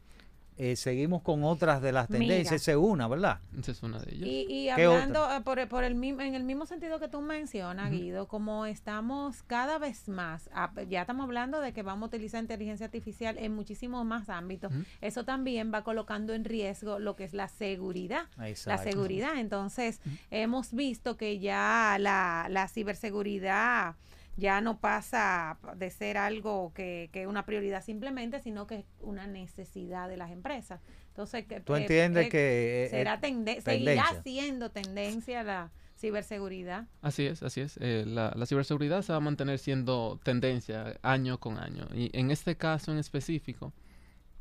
[0.58, 2.60] Eh, seguimos con otras de las tendencias.
[2.62, 3.40] Esa es una, ¿verdad?
[3.58, 4.28] Esa es una de ellas.
[4.28, 7.20] Y, y hablando eh, por, el- por el mismo, en el mismo sentido que tú
[7.22, 12.08] mencionas, Guido, como estamos cada vez más, ah, ya estamos hablando de que vamos a
[12.08, 17.24] utilizar inteligencia artificial en muchísimos más ámbitos, eso también va colocando en riesgo lo que
[17.24, 18.26] es la seguridad.
[18.66, 19.38] La seguridad.
[19.38, 23.94] Entonces, hemos visto que ya la, la ciberseguridad
[24.36, 28.84] ya no pasa de ser algo que que es una prioridad simplemente, sino que es
[29.00, 30.80] una necesidad de las empresas.
[31.08, 34.22] Entonces, que, ¿Tú entiendes eh, que eh, será eh, tende- seguirá tendencia?
[34.22, 36.86] siendo tendencia la ciberseguridad.
[37.02, 37.76] Así es, así es.
[37.80, 41.86] Eh, la, la ciberseguridad se va a mantener siendo tendencia año con año.
[41.94, 43.72] Y en este caso en específico,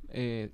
[0.10, 0.52] eh,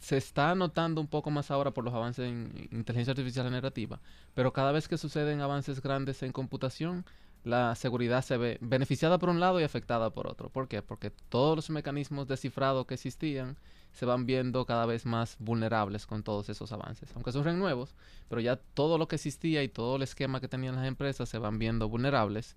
[0.00, 4.00] se está notando un poco más ahora por los avances en inteligencia artificial generativa,
[4.34, 7.04] pero cada vez que suceden avances grandes en computación,
[7.44, 10.50] la seguridad se ve beneficiada por un lado y afectada por otro.
[10.50, 10.82] ¿Por qué?
[10.82, 13.56] Porque todos los mecanismos de cifrado que existían
[13.92, 17.10] se van viendo cada vez más vulnerables con todos esos avances.
[17.14, 17.94] Aunque son nuevos,
[18.28, 21.38] pero ya todo lo que existía y todo el esquema que tenían las empresas se
[21.38, 22.54] van viendo vulnerables,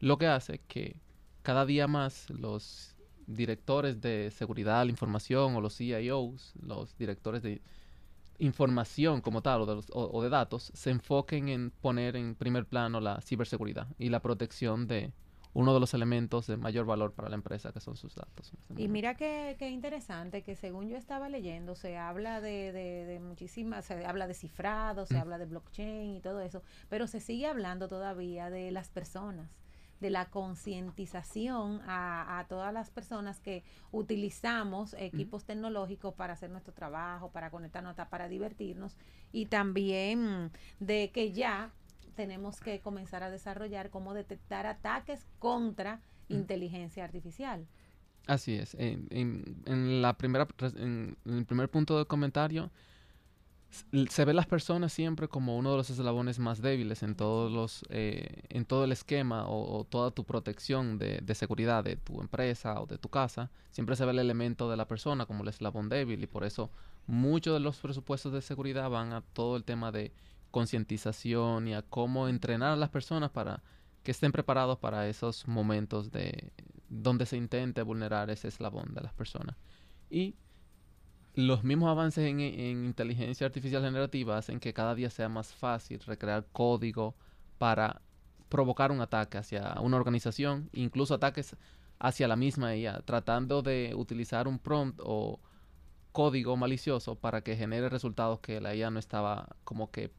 [0.00, 0.96] lo que hace que
[1.42, 2.94] cada día más los
[3.26, 7.60] directores de seguridad de la información o los CIOs, los directores de
[8.42, 12.34] información como tal o de, los- o- o de datos, se enfoquen en poner en
[12.34, 15.12] primer plano la ciberseguridad y la protección de
[15.54, 18.52] uno de los elementos de mayor valor para la empresa, que son sus datos.
[18.76, 23.20] Y mira qué, qué interesante que según yo estaba leyendo, se habla de, de, de
[23.20, 25.20] muchísimas, se habla de cifrado, se Mm.
[25.20, 29.50] habla de blockchain y todo eso, pero se sigue hablando todavía de las personas,
[30.02, 36.74] de la concientización a, a todas las personas que utilizamos equipos tecnológicos para hacer nuestro
[36.74, 38.96] trabajo, para conectarnos, para divertirnos
[39.32, 41.70] y también de que ya
[42.16, 47.66] tenemos que comenzar a desarrollar cómo detectar ataques contra inteligencia artificial.
[48.26, 48.74] Así es.
[48.74, 52.70] En, en- en la primera, en, en el primer punto del comentario,
[54.08, 57.84] se ve las personas siempre como uno de los eslabones más débiles en todos los,
[57.88, 62.20] eh, en todo el esquema o, o toda tu protección de, de seguridad de tu
[62.20, 63.50] empresa o de tu casa.
[63.70, 66.70] Siempre se ve el elemento de la persona como el eslabón débil y por eso
[67.06, 70.12] muchos de los presupuestos de seguridad van a todo el tema de
[70.50, 73.62] concientización y a cómo entrenar a las personas para
[74.02, 76.52] que estén preparados para esos momentos de
[76.88, 79.56] donde se intente vulnerar ese eslabón de las personas.
[80.10, 80.34] Y
[81.34, 86.00] los mismos avances en, en inteligencia artificial generativa hacen que cada día sea más fácil
[86.00, 87.14] recrear código
[87.58, 88.02] para
[88.48, 91.56] provocar un ataque hacia una organización, incluso ataques
[91.98, 95.40] hacia la misma IA, tratando de utilizar un prompt o
[96.12, 100.12] código malicioso para que genere resultados que la IA no estaba como que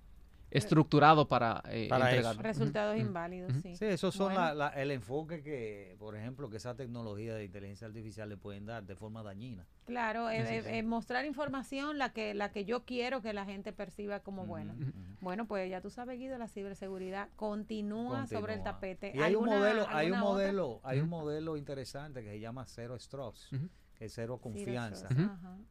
[0.57, 2.37] estructurado para, eh, Para entregar.
[2.37, 3.75] Resultados inválidos, sí.
[3.75, 4.41] Sí, esos son Bueno.
[4.41, 8.65] la- la- el enfoque que, por ejemplo, que esa tecnología de inteligencia artificial le pueden
[8.65, 9.65] dar de forma dañina.
[9.85, 13.73] Claro, eh, eh, eh, mostrar información la que la que yo quiero que la gente
[13.73, 14.75] perciba como buena.
[15.21, 19.11] Bueno, pues ya tú sabes, Guido, la ciberseguridad continúa, sobre el tapete.
[19.13, 20.23] Y hay un ¿Alguna- modelo, hay un otra?
[20.23, 23.69] modelo, hay un modelo interesante que se llama Zero Strokes, Ujú.
[23.95, 25.07] que es cero confianza,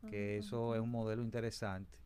[0.08, 1.98] que eso es un modelo interesante.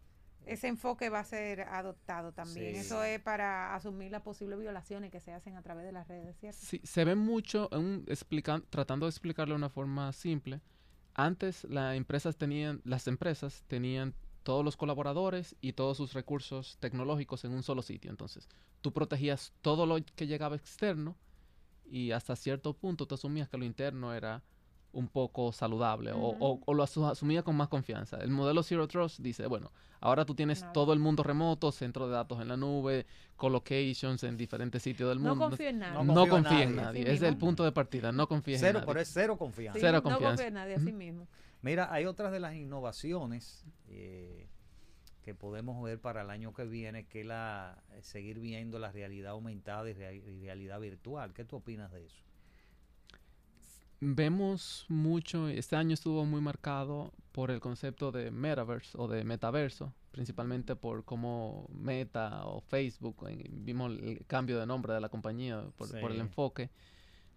[0.46, 2.74] Ese enfoque va a ser adoptado también.
[2.74, 2.80] Sí.
[2.80, 6.36] Eso es para asumir las posibles violaciones que se hacen a través de las redes,
[6.38, 6.58] ¿cierto?
[6.62, 10.60] Sí, se ve mucho, en un explican- tratando de explicarlo de una forma simple.
[11.14, 17.44] Antes las empresas tenían, las empresas tenían todos los colaboradores y todos sus recursos tecnológicos
[17.44, 18.10] en un solo sitio.
[18.10, 18.48] Entonces,
[18.80, 21.16] tú protegías todo lo que llegaba externo
[21.90, 24.44] y hasta cierto punto tú asumías que lo interno era
[24.96, 26.62] un poco saludable o- o, Ujú.
[26.66, 28.16] o lo asu- asumías con más confianza.
[28.18, 32.14] El modelo Zero Trust dice, bueno, ahora tú tienes todo el mundo remoto, centro de
[32.14, 33.06] datos en la nube,
[33.36, 35.48] colocations en diferentes sitios del No mundo.
[35.50, 36.04] confío en nadie.
[36.04, 37.10] No No, confío en nadie.
[37.12, 38.10] es el punto de partida.
[38.12, 39.02] No confíes Cero, en pero nadie.
[39.02, 39.78] es cero confianza.
[39.78, 40.28] Sí, Cero No confianza.
[40.28, 41.28] confío en nadie, así mismo.
[41.62, 44.48] Mira, hay otras de las innovaciones eh,
[45.22, 48.92] que podemos ver para el año que viene, que es la eh, seguir viendo la
[48.92, 51.32] realidad aumentada y, y realidad virtual.
[51.34, 52.22] ¿Qué tú opinas de eso?
[54.00, 59.92] Vemos mucho, este año estuvo muy marcado por el concepto de metaverse o de metaverso,
[60.12, 65.62] principalmente por cómo Meta o Facebook, eh, vimos el cambio de nombre de la compañía
[65.76, 66.70] por, por el enfoque,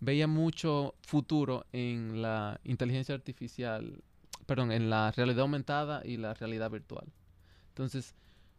[0.01, 4.03] veía mucho futuro en la inteligencia artificial,
[4.45, 7.07] perdón, en la realidad aumentada y la realidad virtual.
[7.69, 8.15] Entonces,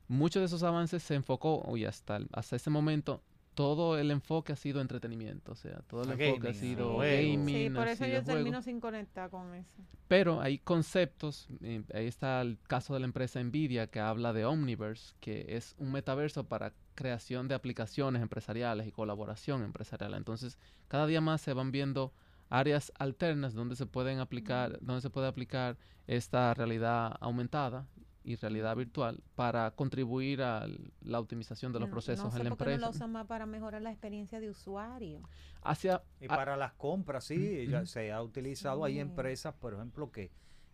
[0.09, 3.23] muchos de esos avances se enfocó, y hasta, el- hasta ese momento,
[3.61, 7.47] todo el enfoque ha sido entretenimiento, o sea, todo el Ah, enfoque ha sido gaming.
[7.47, 9.83] Sí, por eso yo termino sin conectar con eso.
[10.09, 14.47] Pero hay conceptos, eh, ahí está el caso de la empresa Nvidia que habla de
[14.47, 20.15] Omniverse, que es un metaverso para creación de aplicaciones empresariales y colaboración empresarial.
[20.15, 20.57] Entonces,
[20.89, 22.15] cada día más se van viendo
[22.49, 27.87] áreas alternas donde se pueden aplicar, donde se puede aplicar esta realidad aumentada
[28.23, 30.67] y realidad virtual para contribuir a
[31.03, 32.79] la optimización de los procesos no sé en la no empresa.
[32.81, 35.21] lo usan más para mejorar la experiencia de usuario.
[35.63, 38.85] Hacia Y a- para las compras, sí, ya se ha utilizado.
[38.85, 40.31] Hay empresas, por ejemplo, que,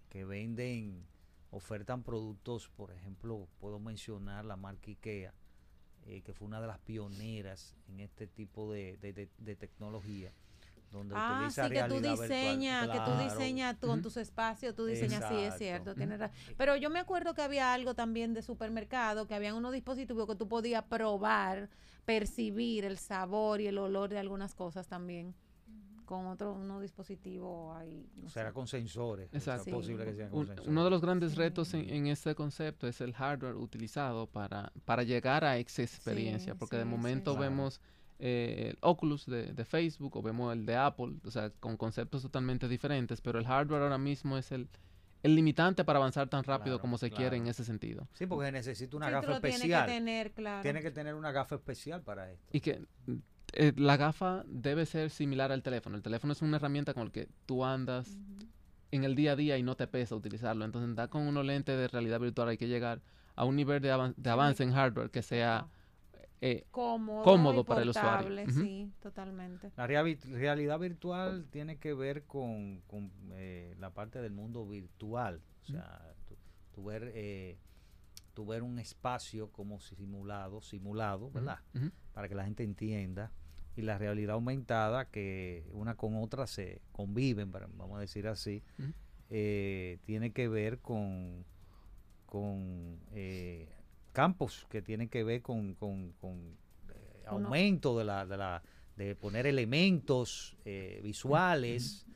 [0.09, 1.05] que venden,
[1.51, 5.33] ofertan productos, por ejemplo, puedo mencionar la marca IKEA,
[6.07, 10.33] eh, que fue una de las pioneras en este tipo de, de- de- de tecnología,
[10.97, 12.19] donde Ah, utiliza sí, que tú virtual.
[12.29, 16.37] diseñas, que tú diseñas tú, con tus espacios, tú diseñas, sí, es cierto, tienes razón.
[16.57, 20.35] Pero yo me acuerdo que había algo también de supermercado, que habían unos dispositivos que
[20.37, 21.69] tú podías probar,
[22.05, 25.35] percibir el sabor y el olor de algunas cosas también,
[26.05, 28.09] con otro, unos dispositivos ahí.
[28.15, 29.27] no O sea, con sensores.
[29.27, 29.71] o sea, Exacto.
[29.71, 30.71] es posible que sean con Un- sensores.
[30.71, 31.37] uno de los grandes Sí.
[31.39, 36.53] retos en, en este concepto es el hardware utilizado para, para llegar a esa experiencia,
[36.53, 37.51] Sí, porque de momento Claro.
[37.51, 37.81] vemos
[38.19, 42.23] eh, el Oculus de, de Facebook o vemos el de Apple, o sea, con conceptos
[42.23, 44.69] totalmente diferentes, pero el hardware ahora mismo es el,
[45.23, 48.09] el limitante para avanzar tan rápido Claro, como se quiere en ese sentido.
[48.15, 49.87] Sí, porque necesita una Sí, gafa especial.
[49.87, 50.63] que tener, claro.
[50.63, 52.47] Tiene que tener una gafa especial para esto.
[52.53, 52.83] Y que
[53.53, 55.97] eh, la gafa debe ser similar al teléfono.
[55.97, 58.17] El teléfono es una herramienta con la que tú andas
[58.93, 60.65] en el día a día y no te pesa utilizarlo.
[60.65, 63.01] Entonces, da con unos lentes de realidad virtual hay que llegar
[63.35, 65.67] a un nivel de avance en hardware que sea
[66.41, 68.29] eh, cómodo, cómodo y para el usuario.
[68.29, 68.53] portable.
[68.53, 69.73] Sí, totalmente.
[69.77, 75.41] La rea- realidad virtual tiene que ver con, con, eh, la parte del mundo virtual.
[75.63, 76.37] O sea, tú,
[76.73, 77.59] tú ver, eh,
[78.35, 81.61] tú ver un espacio como simulado, simulado, ¿verdad?
[82.13, 83.33] Para que la gente entienda.
[83.77, 88.63] Y la realidad aumentada, que una con otra se conviven, vamos a decir así,
[89.29, 91.45] eh, tiene que ver con,
[92.25, 93.69] con eh,
[94.17, 96.57] campos que tienen que ver con, con- con,
[96.89, 98.63] eh, aumento de la, de la
[98.97, 102.07] de poner elementos eh, visuales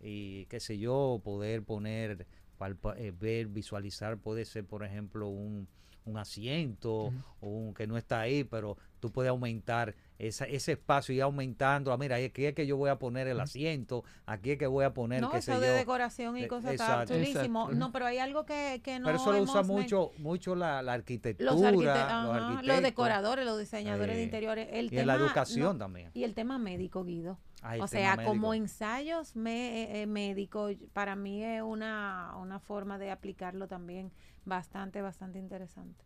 [0.00, 2.24] y qué sé yo poder poner
[2.60, 5.66] palpa- eh, ver visualizar puede ser por ejemplo un,
[6.04, 11.14] un asiento o un que no está ahí pero tú puedes aumentar esa, ese espacio
[11.14, 14.50] y ir aumentando ah mira aquí es que yo voy a poner el asiento aquí
[14.52, 16.72] es que voy a poner No, qué sé eso de yo decoración y Eh, cosas
[16.72, 17.14] está exacto.
[17.14, 17.70] chulísimo.
[17.72, 20.92] No, pero hay algo que, que no pero eso lo usa mucho mucho la, la
[20.94, 24.68] arquitectura los, arquite- los decoradores, los diseñadores de Eh, interiores.
[24.72, 27.38] El y en la tema- educación no, también Y el tema médico, Guido.
[27.80, 33.10] O sea, como ensayos me- eh, eh, médicos, para mí es una, una forma de
[33.10, 34.12] aplicarlo también
[34.44, 36.04] bastante, bastante interesante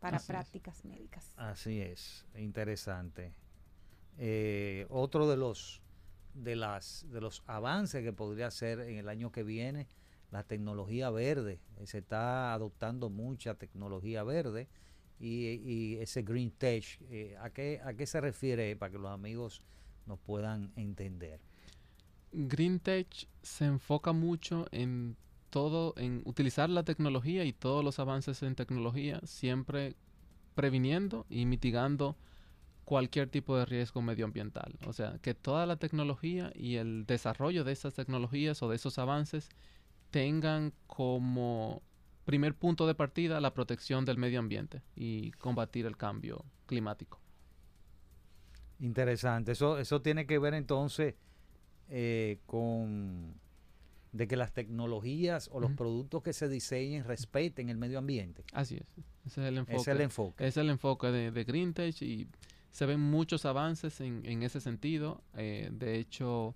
[0.00, 0.28] para Así es.
[0.28, 1.32] prácticas médicas.
[1.36, 3.32] Así es, interesante.
[4.18, 5.80] Eh, otro de los
[6.34, 9.86] de las de los avances que podría ser en el año que viene,
[10.30, 11.60] la tecnología verde.
[11.84, 14.68] Se está adoptando mucha tecnología verde
[15.20, 19.10] y, y ese green tech, eh, ¿a qué a qué se refiere para que los
[19.10, 19.62] amigos
[20.06, 21.40] nos puedan entender?
[22.32, 25.16] Green Tech se enfoca mucho en
[25.50, 29.94] todo, en utilizar la tecnología y todos los avances en tecnología, siempre
[30.54, 32.16] previniendo y mitigando
[32.84, 34.78] cualquier tipo de riesgo medioambiental.
[34.86, 38.98] O sea, que toda la tecnología y el desarrollo de esas tecnologías o de esos
[38.98, 39.50] avances
[40.10, 41.82] tengan como
[42.24, 47.21] primer punto de partida la protección del medio ambiente y combatir el cambio climático.
[48.82, 49.52] Interesante.
[49.52, 51.14] Eso, eso tiene que ver entonces
[51.88, 53.40] eh, con
[54.12, 58.44] de que las tecnologías o los productos que se diseñen respeten el medio ambiente.
[58.52, 59.04] Así es.
[59.24, 59.76] Ese es el enfoque.
[59.76, 60.46] Ese es el enfoque.
[60.46, 62.28] Es el enfoque de, de Green Tech y
[62.70, 65.22] se ven muchos avances en, en ese sentido.
[65.34, 66.54] Eh, de hecho,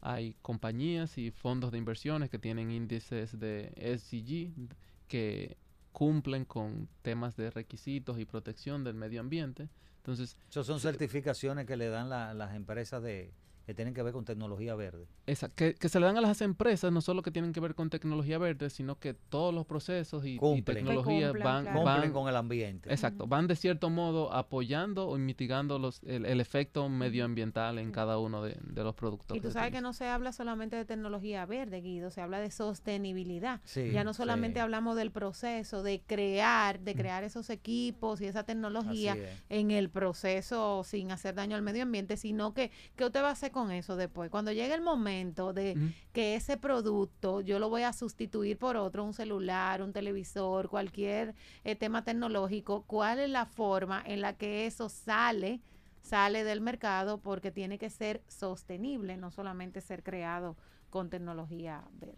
[0.00, 4.68] hay compañías y fondos de inversiones que tienen índices de SDG
[5.06, 5.56] que
[5.98, 9.68] cumplen con temas de requisitos y protección del medio ambiente.
[9.96, 13.32] Entonces, Esas son certificaciones que le dan la- las empresas de
[13.68, 15.06] que tienen que ver con tecnología verde.
[15.26, 17.74] esa, que, que se le dan a las empresas no solo que tienen que ver
[17.74, 21.80] con tecnología verde, sino que todos los procesos y, tecnologías van, claro.
[21.80, 22.90] Cumplen van con el ambiente.
[22.90, 28.18] Exacto, van de cierto modo apoyando o mitigando los, el, el efecto medioambiental en cada
[28.18, 29.36] uno de, de los productos.
[29.36, 32.50] Y tú sabes que no se habla solamente de tecnología verde, Guido, se habla de
[32.50, 33.60] sostenibilidad.
[33.64, 34.62] Sí, ya no solamente sí.
[34.62, 39.42] hablamos del proceso de crear, de crear esos equipos y esa tecnología es.
[39.50, 43.32] en el proceso sin hacer daño al medio ambiente, sino que ¿qué usted va a
[43.32, 44.30] hacer con eso después?
[44.30, 45.76] Cuando llegue el momento de
[46.12, 51.34] que ese producto yo lo voy a sustituir por otro, un celular, un televisor, cualquier
[51.64, 55.60] eh, tema tecnológico, ¿cuál es la forma en la que eso sale
[56.08, 60.56] sale del mercado porque tiene que ser sostenible, no solamente ser creado
[60.90, 62.16] con tecnología verde.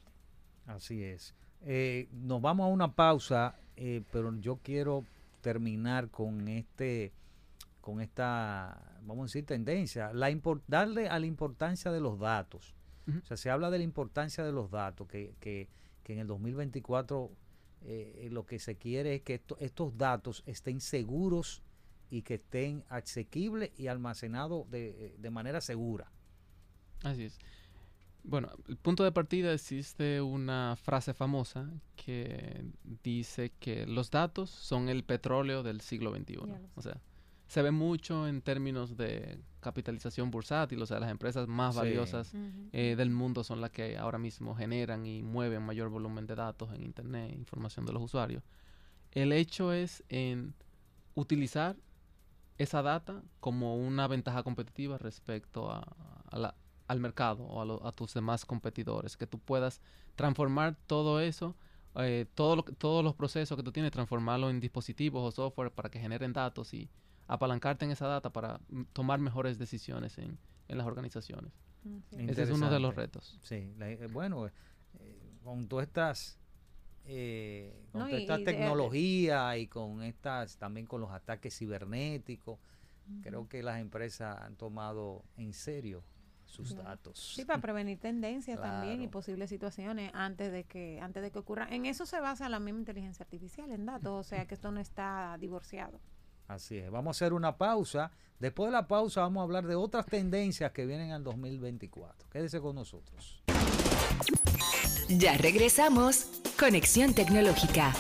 [0.67, 1.35] Así es.
[1.63, 5.05] Eh, nos vamos a una pausa, eh, pero yo quiero
[5.41, 7.13] terminar con este,
[7.91, 10.31] con esta, vamos a decir, tendencia, la
[10.69, 12.75] darle a la importancia de los datos.
[13.23, 15.69] O sea, se habla de la importancia de los datos, que, que,
[16.05, 17.31] que en el 2024
[17.83, 21.63] eh, lo que se quiere es que esto- estos datos estén seguros
[22.11, 26.11] y que estén asequibles y almacenados de, de manera segura.
[27.03, 27.39] Así es.
[28.23, 32.63] Bueno, el punto de partida existe una frase famosa que
[33.03, 36.37] dice que los datos son el petróleo del siglo XXI.
[36.77, 37.01] O sea,
[37.51, 41.81] se ve mucho en términos de capitalización bursátil, o sea, las empresas más Sí.
[41.81, 42.33] valiosas
[42.73, 46.73] eh, del mundo son las que ahora mismo generan y mueven mayor volumen de datos
[46.73, 48.45] en Internet, información de los usuarios.
[49.11, 50.55] El hecho es en
[51.17, 51.77] utilizar
[52.57, 55.81] esa data como una ventaja competitiva respecto a,
[56.31, 56.55] a la-
[56.87, 59.81] al mercado o a, lo- a tus demás competidores, que tú puedas
[60.15, 61.57] transformar todo eso,
[61.97, 65.73] eh, todo lo que- todos los procesos que tú tienes, transformarlo en dispositivos o software
[65.73, 66.89] para que generen datos y
[67.35, 68.61] apalancarte en esa data para
[68.93, 70.37] tomar mejores decisiones en,
[70.69, 71.53] en las organizaciones.
[72.11, 73.39] Ese es uno de los retos.
[73.43, 74.47] Sí, la- eh, bueno,
[74.99, 76.39] eh, con todas estas,
[77.05, 81.57] eh, con No, toda y- esta y tecnología y con estas, también con los ataques
[81.57, 82.59] cibernéticos,
[83.23, 86.03] creo que las empresas han tomado en serio
[86.45, 86.89] sus Claro.
[86.91, 87.35] datos.
[87.37, 91.69] Sí, para prevenir tendencias también y posibles situaciones antes de que antes de que ocurra.
[91.71, 94.81] En eso se basa la misma inteligencia artificial, en datos, o sea que esto no
[94.81, 96.01] está divorciado.
[96.51, 98.11] Así es, vamos a hacer una pausa.
[98.41, 102.29] Después de la pausa vamos a hablar de otras tendencias que vienen al 2024.
[102.29, 103.41] Quédese con nosotros.
[105.09, 106.43] Ya regresamos.
[106.59, 107.93] Conexión Tecnológica.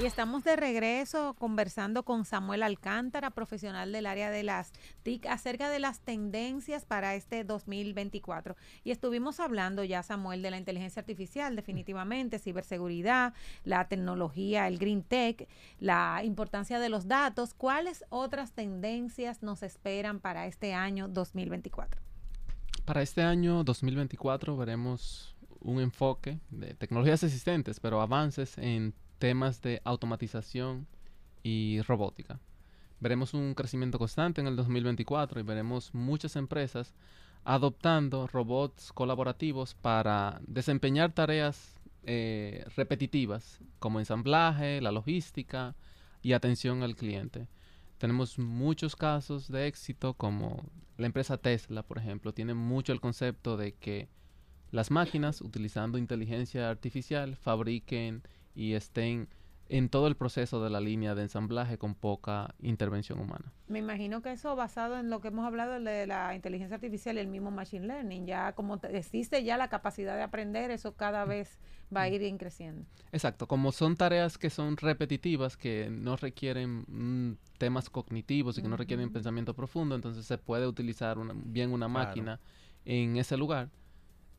[0.00, 4.70] Y estamos de regreso conversando con Samuel Alcántara, profesional del área de las
[5.02, 8.54] TIC, acerca de las tendencias para este 2024.
[8.84, 13.34] Y estuvimos hablando ya, Samuel, de la inteligencia artificial, definitivamente, ciberseguridad,
[13.64, 15.48] la tecnología, el green tech,
[15.80, 17.52] la importancia de los datos.
[17.52, 22.00] ¿Cuáles otras tendencias nos esperan para este año 2024?
[22.84, 29.80] Para este año 2024 veremos un enfoque de tecnologías existentes, pero avances en temas de
[29.84, 30.86] automatización
[31.42, 32.40] y robótica.
[33.00, 36.94] Veremos un crecimiento constante en el 2024 y veremos muchas empresas
[37.44, 45.76] adoptando robots colaborativos para desempeñar tareas eh, repetitivas como ensamblaje, la logística
[46.22, 47.48] y atención al cliente.
[47.98, 50.64] Tenemos muchos casos de éxito como
[50.96, 54.08] la empresa Tesla, por ejemplo, tiene mucho el concepto de que
[54.70, 58.22] las máquinas, utilizando inteligencia artificial, fabriquen
[58.58, 59.28] y estén
[59.70, 63.52] en todo el proceso de la línea de ensamblaje con poca intervención humana.
[63.68, 67.20] Me imagino que eso basado en lo que hemos hablado de la inteligencia artificial y
[67.20, 71.24] el mismo machine learning, ya como te- existe ya la capacidad de aprender, eso cada
[71.26, 71.58] vez
[71.94, 72.86] va a ir en creciendo.
[73.12, 78.68] Exacto, como son tareas que son repetitivas, que no requieren mm, temas cognitivos y que
[78.68, 82.06] no requieren pensamiento profundo, entonces se puede utilizar una- bien una Claro.
[82.08, 82.40] máquina
[82.86, 83.68] en ese lugar.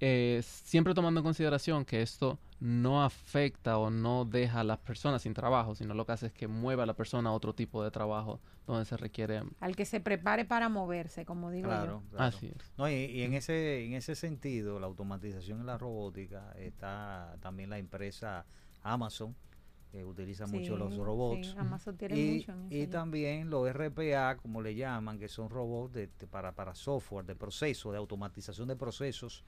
[0.02, 5.22] Eh, siempre tomando en consideración que esto no afecta o no deja a las personas
[5.24, 7.84] sin trabajo, sino lo que hace es que mueva a la persona a otro tipo
[7.84, 9.42] de trabajo donde se requiere.
[9.60, 12.10] Al que se prepare para moverse, como digo Claro, yo.
[12.12, 12.26] claro.
[12.38, 12.72] Así es.
[12.78, 17.70] No, y, y en ese en ese sentido, la automatización en la robótica está también
[17.70, 18.46] la empresa
[18.84, 19.36] Amazon
[19.92, 21.48] que utiliza mucho los robots.
[21.48, 25.50] sí, Amazon tiene y, mucho en y también los RPA, como le llaman, que son
[25.50, 29.44] robots de, de- para, para software, de proceso, de automatización de procesos,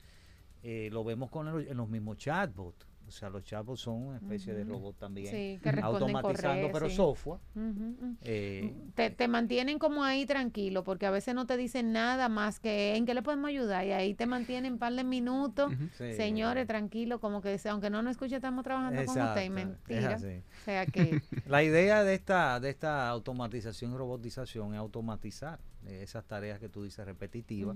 [0.64, 2.88] eh, lo vemos con el- en los mismos chatbots.
[3.08, 6.96] O sea, los chatbots son una especie de robot también, Sí, que automatizando, pero sí.
[6.96, 7.42] software.
[7.56, 8.16] Ujú, ujú.
[8.22, 12.62] eh, Te, te mantienen como ahí tranquilo, porque a veces no te dicen nada más
[12.62, 15.74] que en qué le podemos ayudar, y ahí te mantienen un par de minutos.
[15.98, 16.14] Sí.
[16.14, 20.16] Señores, tranquilo, como que aunque no nos escuche, estamos trabajando con usted, y mentira.
[20.18, 26.00] O sea que La idea de esta, de esta automatización y robotización es automatizar eh,
[26.04, 27.76] esas tareas que tú dices repetitivas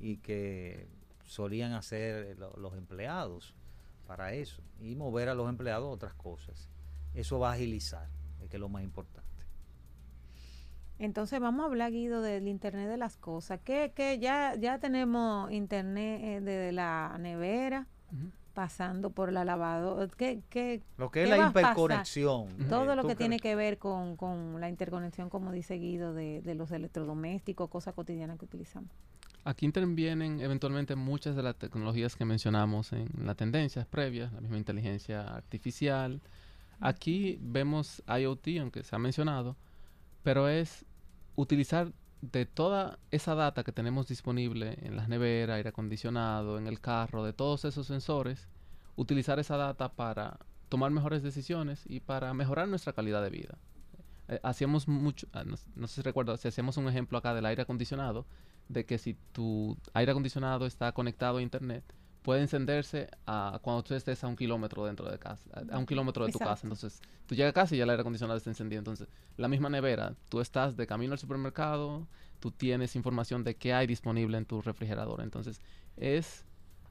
[0.00, 0.88] y que
[1.26, 3.54] solían hacer lo- los empleados
[4.06, 6.68] para eso y mover a los empleados a otras cosas.
[7.14, 8.08] Eso va a agilizar,
[8.40, 9.26] eh, que es lo más importante.
[10.98, 13.60] Entonces vamos a hablar, Guido, del Internet de las cosas.
[13.62, 17.86] Que, que ya, ya tenemos Internet eh, desde la nevera,
[18.54, 20.08] pasando por la lavadora.
[20.16, 22.48] ¿Qué, qué, Lo que es ¿Qué la hiperconexión.
[22.70, 25.74] todo eh, lo ¿tú que crees- tiene que ver con, con la interconexión, como dice
[25.74, 28.90] Guido, de, de los electrodomésticos, cosas cotidianas que utilizamos.
[29.46, 34.56] Aquí intervienen eventualmente muchas de las tecnologías que mencionamos en las tendencias previas, la misma
[34.56, 36.20] inteligencia artificial.
[36.80, 39.56] Aquí vemos IoT, aunque se ha mencionado,
[40.24, 40.84] pero es
[41.36, 41.92] utilizar
[42.22, 47.22] de toda esa data que tenemos disponible en las neveras, aire acondicionado, en el carro,
[47.22, 48.48] de todos esos sensores,
[48.96, 53.58] utilizar esa data para tomar mejores decisiones y para mejorar nuestra calidad de vida.
[54.26, 57.62] Eh, hacíamos mucho, ah, no, sé si recuerdo, si hacíamos un ejemplo acá del aire
[57.62, 58.26] acondicionado,
[58.68, 61.84] de que si tu aire acondicionado está conectado a internet,
[62.22, 66.26] puede encenderse a cuando tú estés a un kilómetro dentro de casa, a, un kilómetro
[66.26, 66.54] de tu Exacto.
[66.54, 66.66] casa.
[66.66, 68.80] Entonces, tú llegas a casa y ya el aire acondicionado está encendido.
[68.80, 69.06] Entonces,
[69.36, 72.08] la misma nevera, tú estás de camino al supermercado,
[72.40, 75.20] tú tienes información de qué hay disponible en tu refrigerador.
[75.20, 75.60] Entonces,
[75.96, 76.44] es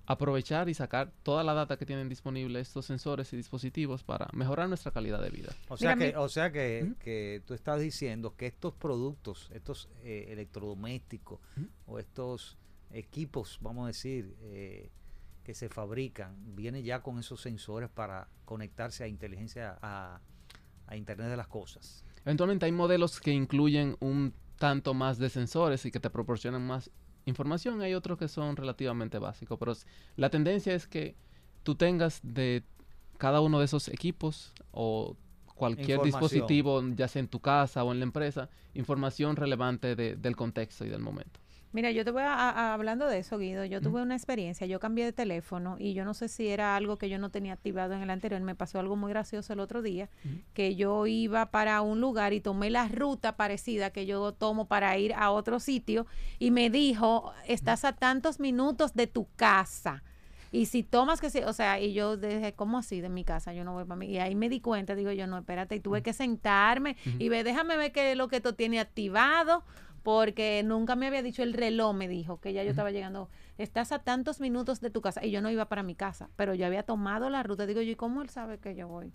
[0.08, 4.68] aprovechar y sacar toda la data que tienen disponible estos sensores y dispositivos para mejorar
[4.68, 5.50] nuestra calidad de vida.
[5.68, 6.96] O sea Mira, que, o sea que, Ujú.
[7.00, 11.40] que tú estás diciendo que estos productos, estos eh, electrodomésticos
[11.88, 12.58] o estos
[12.92, 14.92] equipos, vamos a decir, eh,
[15.44, 20.20] que se fabrican, vienen ya con esos sensores para conectarse a inteligencia, a,
[20.88, 22.04] a Internet de las cosas.
[22.24, 26.90] Eventualmente hay modelos que incluyen un tanto más de sensores y que te proporcionan más
[27.26, 27.82] información.
[27.82, 29.74] Hay otros que son relativamente básicos, pero
[30.16, 31.16] la tendencia es que
[31.64, 32.64] tú tengas de
[33.18, 35.16] cada uno de esos equipos o
[35.56, 35.98] cualquier
[36.42, 40.86] dispositivo, ya sea en tu casa o en la empresa, información relevante de- del contexto
[40.86, 41.40] y del momento.
[41.76, 43.66] Mira, yo te voy a, hablando de eso, Guido.
[43.66, 44.66] Yo tuve una experiencia.
[44.66, 47.52] Yo cambié de teléfono y yo no sé si era algo que yo no tenía
[47.52, 48.40] activado en el anterior.
[48.40, 50.08] Me pasó algo muy gracioso el otro día,
[50.54, 54.98] que yo iba para un lugar y tomé la ruta parecida que yo tomo para
[54.98, 56.08] ir a otro sitio
[56.40, 60.02] y me dijo, estás a tantos minutos de tu casa.
[60.54, 63.52] Y si tomas que sí, o sea, y yo dije, ¿cómo así de mi casa?
[63.52, 64.06] Yo no voy para mí.
[64.06, 67.44] Y ahí me di cuenta, digo yo, no, espérate, y tuve que sentarme y ve,
[67.44, 69.66] déjame ver qué es lo que tú tienes activado,
[70.06, 73.28] porque nunca me había dicho el reloj, me dijo que ya yo estaba llegando,
[73.58, 76.54] estás a tantos minutos de tu casa, y yo no iba para mi casa, pero
[76.54, 79.12] yo había tomado la ruta, digo yo, ¿y cómo él sabe que yo voy?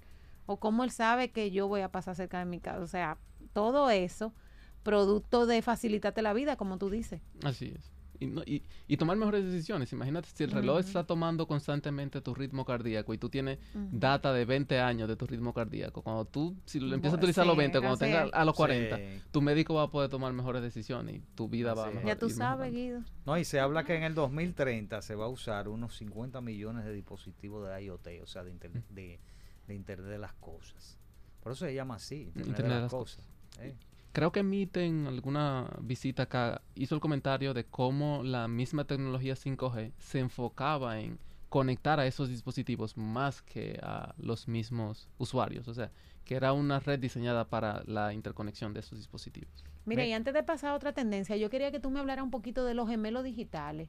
[0.46, 3.18] O cómo él sabe que yo voy a pasar cerca de mi casa, o sea,
[3.52, 4.34] todo eso,
[4.82, 7.22] producto de facilitarte la vida, como tú dices.
[7.44, 7.92] Así es.
[8.20, 9.90] Y, no- y- y tomar mejores decisiones.
[9.94, 10.86] Imagínate si el reloj Ujú.
[10.86, 13.88] está tomando constantemente tu ritmo cardíaco y tú tienes Ujú.
[13.92, 16.02] data de 20 años de tu ritmo cardíaco.
[16.02, 18.54] Cuando tú, si lo empiezas a utilizar a los sí, 20, cuando tengas a los
[18.54, 19.02] 40, Sí.
[19.30, 21.94] tu médico va a poder tomar mejores decisiones y tu vida va a Así es.
[21.96, 22.14] mejorar.
[22.16, 23.00] Ya tú sabes, mejorando.
[23.00, 23.14] Guido.
[23.24, 26.84] No, y se habla que en el 2030 se va a usar unos 50 millones
[26.84, 29.18] de dispositivos de IoT, o sea, de Internet de,
[29.66, 30.98] de Internet de las Cosas.
[31.42, 33.24] Por eso se llama así, Internet, de las, Cosas.
[33.60, 33.74] ¿eh?
[34.12, 39.34] Creo que Meet en alguna visita acá hizo el comentario de cómo la misma tecnología
[39.36, 45.68] 5G se enfocaba en conectar a esos dispositivos más que a los mismos usuarios.
[45.68, 45.90] O sea,
[46.24, 49.64] que era una red diseñada para la interconexión de esos dispositivos.
[49.84, 52.30] Mira, y antes de pasar a otra tendencia, yo quería que tú me hablaras un
[52.30, 53.88] poquito de los gemelos digitales.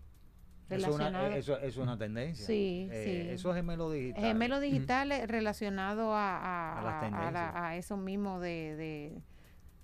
[0.69, 2.45] Eso es eh, eso, eso es una tendencia.
[2.45, 3.33] Sí, Eh, sí.
[3.33, 4.27] Esos gemelos digitales.
[4.27, 7.33] Gemelos digitales relacionados a, a, A a- a tendencias.
[7.33, 9.21] la- a eso mismo de, de,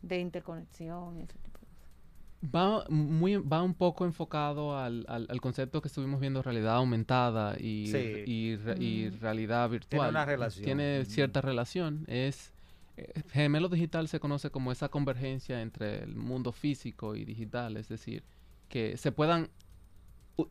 [0.07, 2.55] de interconexión y ese tipo de cosas.
[2.55, 7.55] Va, muy, va un poco enfocado al, al- al concepto que estuvimos viendo, realidad aumentada
[7.59, 8.23] y, Sí.
[8.25, 9.19] y, Mm.
[9.21, 10.09] realidad virtual.
[10.11, 10.65] una relación.
[10.65, 11.05] Tiene Mm.
[11.05, 12.03] cierta relación.
[12.07, 12.53] Es,
[12.95, 17.89] eh, gemelo digital se conoce como esa convergencia entre el mundo físico y digital, es
[17.89, 18.23] decir,
[18.69, 19.49] que se puedan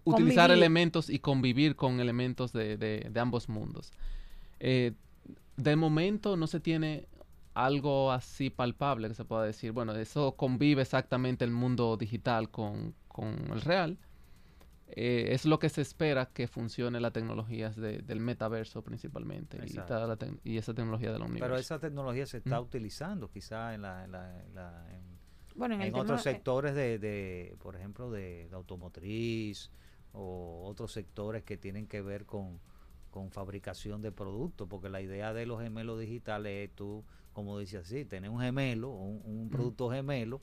[0.04, 0.64] utilizar Convivir.
[0.64, 3.92] elementos y convivir con elementos de, de- de ambos mundos.
[4.58, 4.92] Eh,
[5.56, 7.06] de momento no se tiene
[7.56, 12.94] algo así palpable que se pueda decir, bueno, eso convive exactamente el mundo digital con,
[13.08, 13.96] con el real.
[14.88, 19.72] Eh, es lo que se espera que funcione las tecnologías de- del metaverso principalmente y,
[19.72, 21.46] la y esa tecnología de la universo.
[21.46, 22.64] Pero esa tecnología se está Mm.
[22.64, 25.18] utilizando quizá en, la, en, la- en la- en-
[25.54, 29.70] Bueno, en, el en tema- otros eh, sectores de, de, por ejemplo, de, de automotriz
[30.12, 32.60] o otros sectores que tienen que ver con,
[33.10, 37.02] con fabricación de productos, porque la idea de los gemelos digitales es tú,
[37.36, 40.40] como dices así, tener un gemelo, un, un producto gemelo,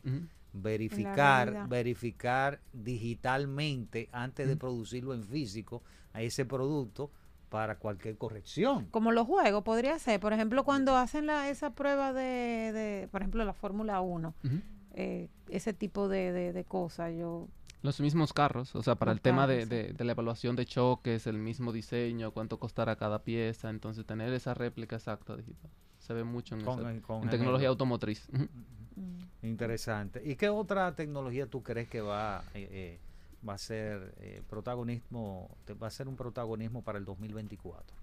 [0.54, 4.60] verificar, verificar digitalmente antes de Ujú.
[4.60, 5.82] producirlo en físico
[6.14, 7.10] a ese producto
[7.50, 8.86] para cualquier corrección.
[8.92, 10.20] Como los juegos, podría ser.
[10.20, 14.56] Por ejemplo, cuando hacen la, esa prueba de, de, por ejemplo, la Fórmula 1, Ujú.
[14.94, 17.48] eh, ese tipo de, de, de cosas, yo...
[17.82, 20.66] Los mismos carros, o sea, para Los el tema de, de- de la evaluación de
[20.66, 25.72] choques, el mismo diseño, cuánto costará cada pieza, entonces tener esa réplica exacta digital.
[26.04, 28.28] Se ve mucho en, Con- esa- con en tecnología automotriz.
[28.32, 30.22] Mm, Interesante.
[30.24, 33.00] ¿Y qué otra tecnología tú crees que va, eh, eh,
[33.48, 37.96] va a ser eh, protagonismo, te- va a ser un protagonismo para el 2024?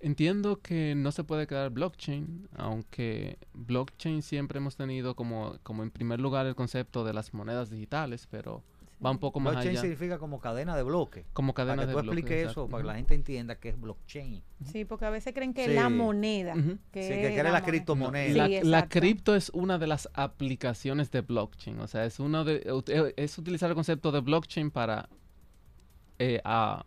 [0.00, 5.90] Entiendo que no se puede quedar blockchain, aunque blockchain siempre hemos tenido como, como en
[5.90, 8.62] primer lugar el concepto de las monedas digitales, pero
[9.04, 9.80] va un poco más blockchain allá.
[9.82, 11.24] significa como cadena de bloques.
[11.32, 12.60] Como cadena para que de tú bloques, expliques exacto.
[12.62, 14.42] eso, para que la gente entienda qué es blockchain.
[14.64, 15.70] Sí, porque a veces creen que Sí.
[15.70, 16.54] es la moneda.
[16.90, 17.64] Que Sí, que es quiere la moneda.
[17.64, 18.34] criptomoneda.
[18.48, 21.78] La, Sí, la cripto es una de las aplicaciones de blockchain.
[21.80, 22.66] O sea, es uno de
[23.16, 25.08] es utilizar el concepto de blockchain para
[26.18, 26.84] eh, a-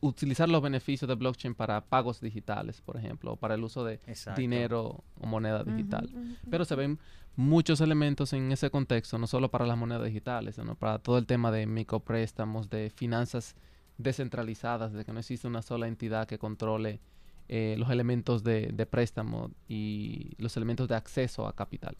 [0.00, 4.00] utilizar los beneficios de blockchain para pagos digitales, por ejemplo, o para el uso de
[4.06, 4.40] Exacto.
[4.40, 6.10] dinero o moneda digital.
[6.50, 6.98] Pero se ven
[7.36, 11.26] muchos elementos en ese contexto, no solo para las monedas digitales, sino para todo el
[11.26, 13.54] tema de micropréstamos, de finanzas
[13.98, 17.00] descentralizadas, de que no existe una sola entidad que controle
[17.48, 21.96] eh, los elementos de, de préstamo y los elementos de acceso a capital.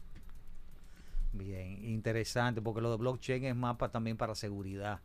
[1.33, 5.01] Bien, interesante, porque lo de blockchain es más pa- también para seguridad.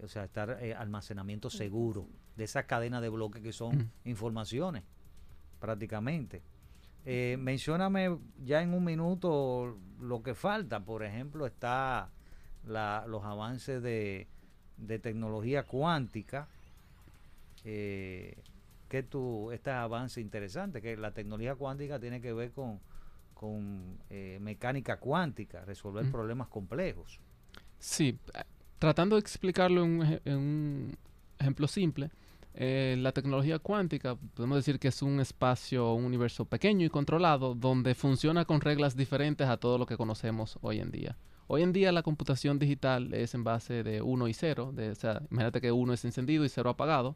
[0.00, 4.82] O sea, estar eh, almacenamiento seguro de esa cadena de bloques que son informaciones,
[5.60, 6.42] prácticamente.
[7.04, 10.80] Eh, mencióname ya en un minuto lo que falta.
[10.84, 12.10] Por ejemplo, está
[12.66, 14.28] la- los avances de,
[14.76, 16.48] de tecnología cuántica.
[17.64, 18.36] Eh,
[18.88, 22.78] que tú, este avance interesante, que la tecnología cuántica tiene que ver con,
[23.34, 27.18] con eh, mecánica cuántica, resolver problemas complejos.
[27.78, 28.18] Sí,
[28.82, 30.98] tratando de explicarlo en un,
[31.38, 32.10] ejemplo simple,
[32.52, 37.54] eh, la tecnología cuántica podemos decir que es un espacio, un universo pequeño y controlado
[37.54, 41.16] donde funciona con reglas diferentes a todo lo que conocemos hoy en día.
[41.46, 44.94] Hoy en día la computación digital es en base de 1 y 0, de, o
[44.96, 47.14] sea, imagínate que 1 es encendido y 0 apagado,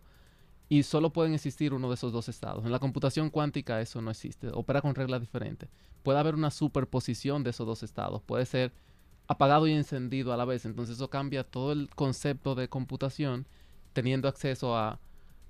[0.68, 2.64] y solo pueden existir uno de esos dos estados.
[2.64, 5.68] En la computación cuántica eso no existe, opera con reglas diferentes.
[6.04, 8.72] Puede haber una superposición de esos dos estados, puede ser
[9.28, 10.64] apagado y encendido a la vez.
[10.64, 13.46] Entonces eso cambia todo el concepto de computación
[13.92, 15.00] teniendo acceso a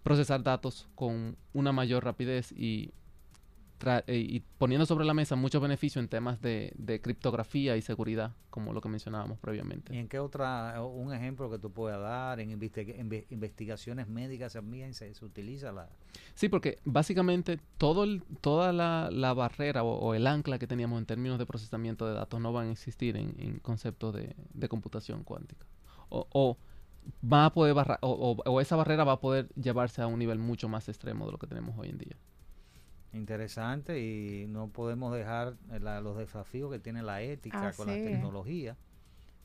[0.03, 2.93] procesar datos con una mayor rapidez y,
[4.09, 8.73] y poniendo sobre la mesa muchos beneficios en temas de, de criptografía y seguridad, como
[8.73, 9.99] lo que mencionábamos ¿Y previamente.
[9.99, 12.41] en qué otra, un ejemplo que tú puedas dar?
[12.41, 15.89] En investi- inve- investigaciones médicas también se, se utiliza la...
[16.35, 20.99] Sí, porque básicamente todo el- toda la, la barrera o, o el ancla que teníamos
[20.99, 24.69] en términos de procesamiento de datos no van a existir en, en conceptos de, de
[24.69, 25.67] computación cuántica.
[26.09, 26.57] O, o
[27.23, 30.69] va a poder barra- o esa barrera va a poder llevarse a un nivel mucho
[30.69, 32.17] más extremo de lo que tenemos hoy en día.
[33.17, 37.95] Interesante y no podemos dejar eh, la- los desafíos que tiene la ética con la
[37.95, 38.13] Así es.
[38.13, 38.77] tecnología.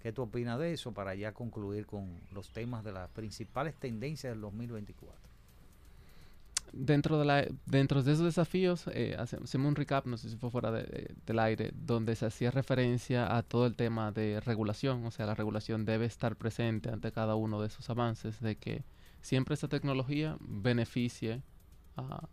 [0.01, 4.34] ¿Qué tú opinas de eso para ya concluir con los temas de las principales tendencias
[4.34, 5.30] del 2024?
[6.74, 10.38] Dentro de, la, dentro de esos desafíos, eh, hace- hacemos un recap, no sé si
[10.38, 14.39] fue fuera de- de- del aire, donde se hacía referencia a todo el tema de
[14.39, 18.55] regulación, o sea, la regulación debe estar presente ante cada uno de esos avances, de
[18.55, 18.84] que
[19.22, 21.41] siempre esta tecnología beneficie
[21.97, 22.28] a,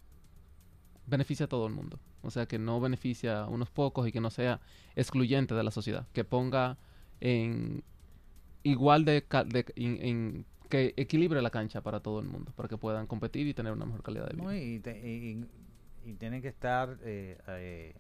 [1.08, 4.20] beneficia a todo el mundo, o sea, que no beneficia a unos pocos y que
[4.20, 4.60] no sea
[4.94, 6.76] excluyente de la sociedad, que ponga
[7.20, 7.82] en
[8.62, 13.46] igual de, de- que equilibre la cancha para todo el mundo, para que puedan competir
[13.46, 14.56] y tener una mejor calidad de vida.
[14.56, 15.46] Y, te- y-
[16.04, 17.94] y tienen que estar, eh, eh,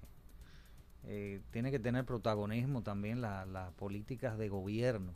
[1.04, 5.12] eh, tiene que tener protagonismo también la- las políticas de gobierno.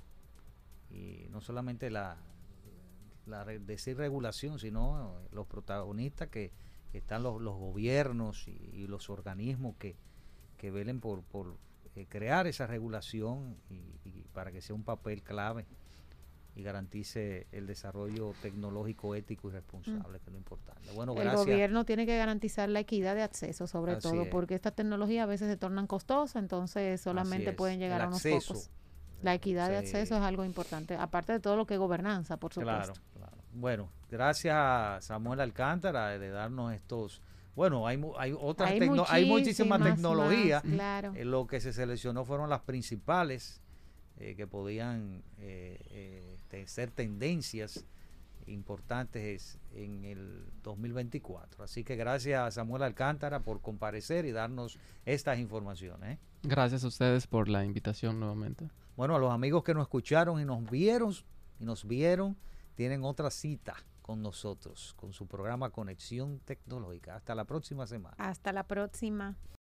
[0.90, 2.16] Y no solamente la,
[3.26, 6.52] la decir regulación, sino los protagonistas que
[6.98, 9.96] están los, los gobiernos y, y los organismos que,
[10.58, 11.56] que velen por, por
[11.94, 13.74] eh, crear esa regulación y,
[14.08, 15.66] y para que sea un papel clave
[16.54, 20.90] y garantice el desarrollo tecnológico, ético y responsable, que es lo importante.
[20.92, 21.46] Bueno, El gracias.
[21.46, 24.28] gobierno tiene que garantizar la equidad de acceso, sobre Así todo, es.
[24.28, 28.18] porque estas tecnologías a veces se tornan costosas, entonces solamente pueden llegar el a unos
[28.18, 28.52] acceso.
[28.54, 28.70] pocos.
[29.22, 32.52] La equidad de acceso es algo importante, aparte de todo lo que es gobernanza, por
[32.52, 32.92] supuesto.
[32.92, 33.36] Claro, claro.
[33.54, 37.20] Bueno, gracias a Samuel Alcántara de darnos estos.
[37.56, 40.64] Bueno, hay, mu- hay otras Hay tecno- hay muchísimas muchísimas tecnologías.
[40.64, 41.12] más, claro.
[41.16, 43.60] Eh, lo que se seleccionó fueron las principales
[44.18, 47.84] eh, que podían eh, eh, ser tendencias
[48.46, 51.64] importantes en el 2024.
[51.64, 56.16] Así que gracias a Samuel Alcántara por comparecer y darnos estas informaciones.
[56.16, 56.18] ¿eh?
[56.42, 58.68] Gracias a ustedes por la invitación nuevamente.
[58.96, 61.14] Bueno, a los amigos que nos escucharon y nos vieron
[61.60, 62.36] y nos vieron,
[62.74, 67.16] tienen otra cita con nosotros, con su programa Conexión Tecnológica.
[67.16, 68.16] Hasta la próxima semana.
[68.18, 69.36] Hasta la próxima.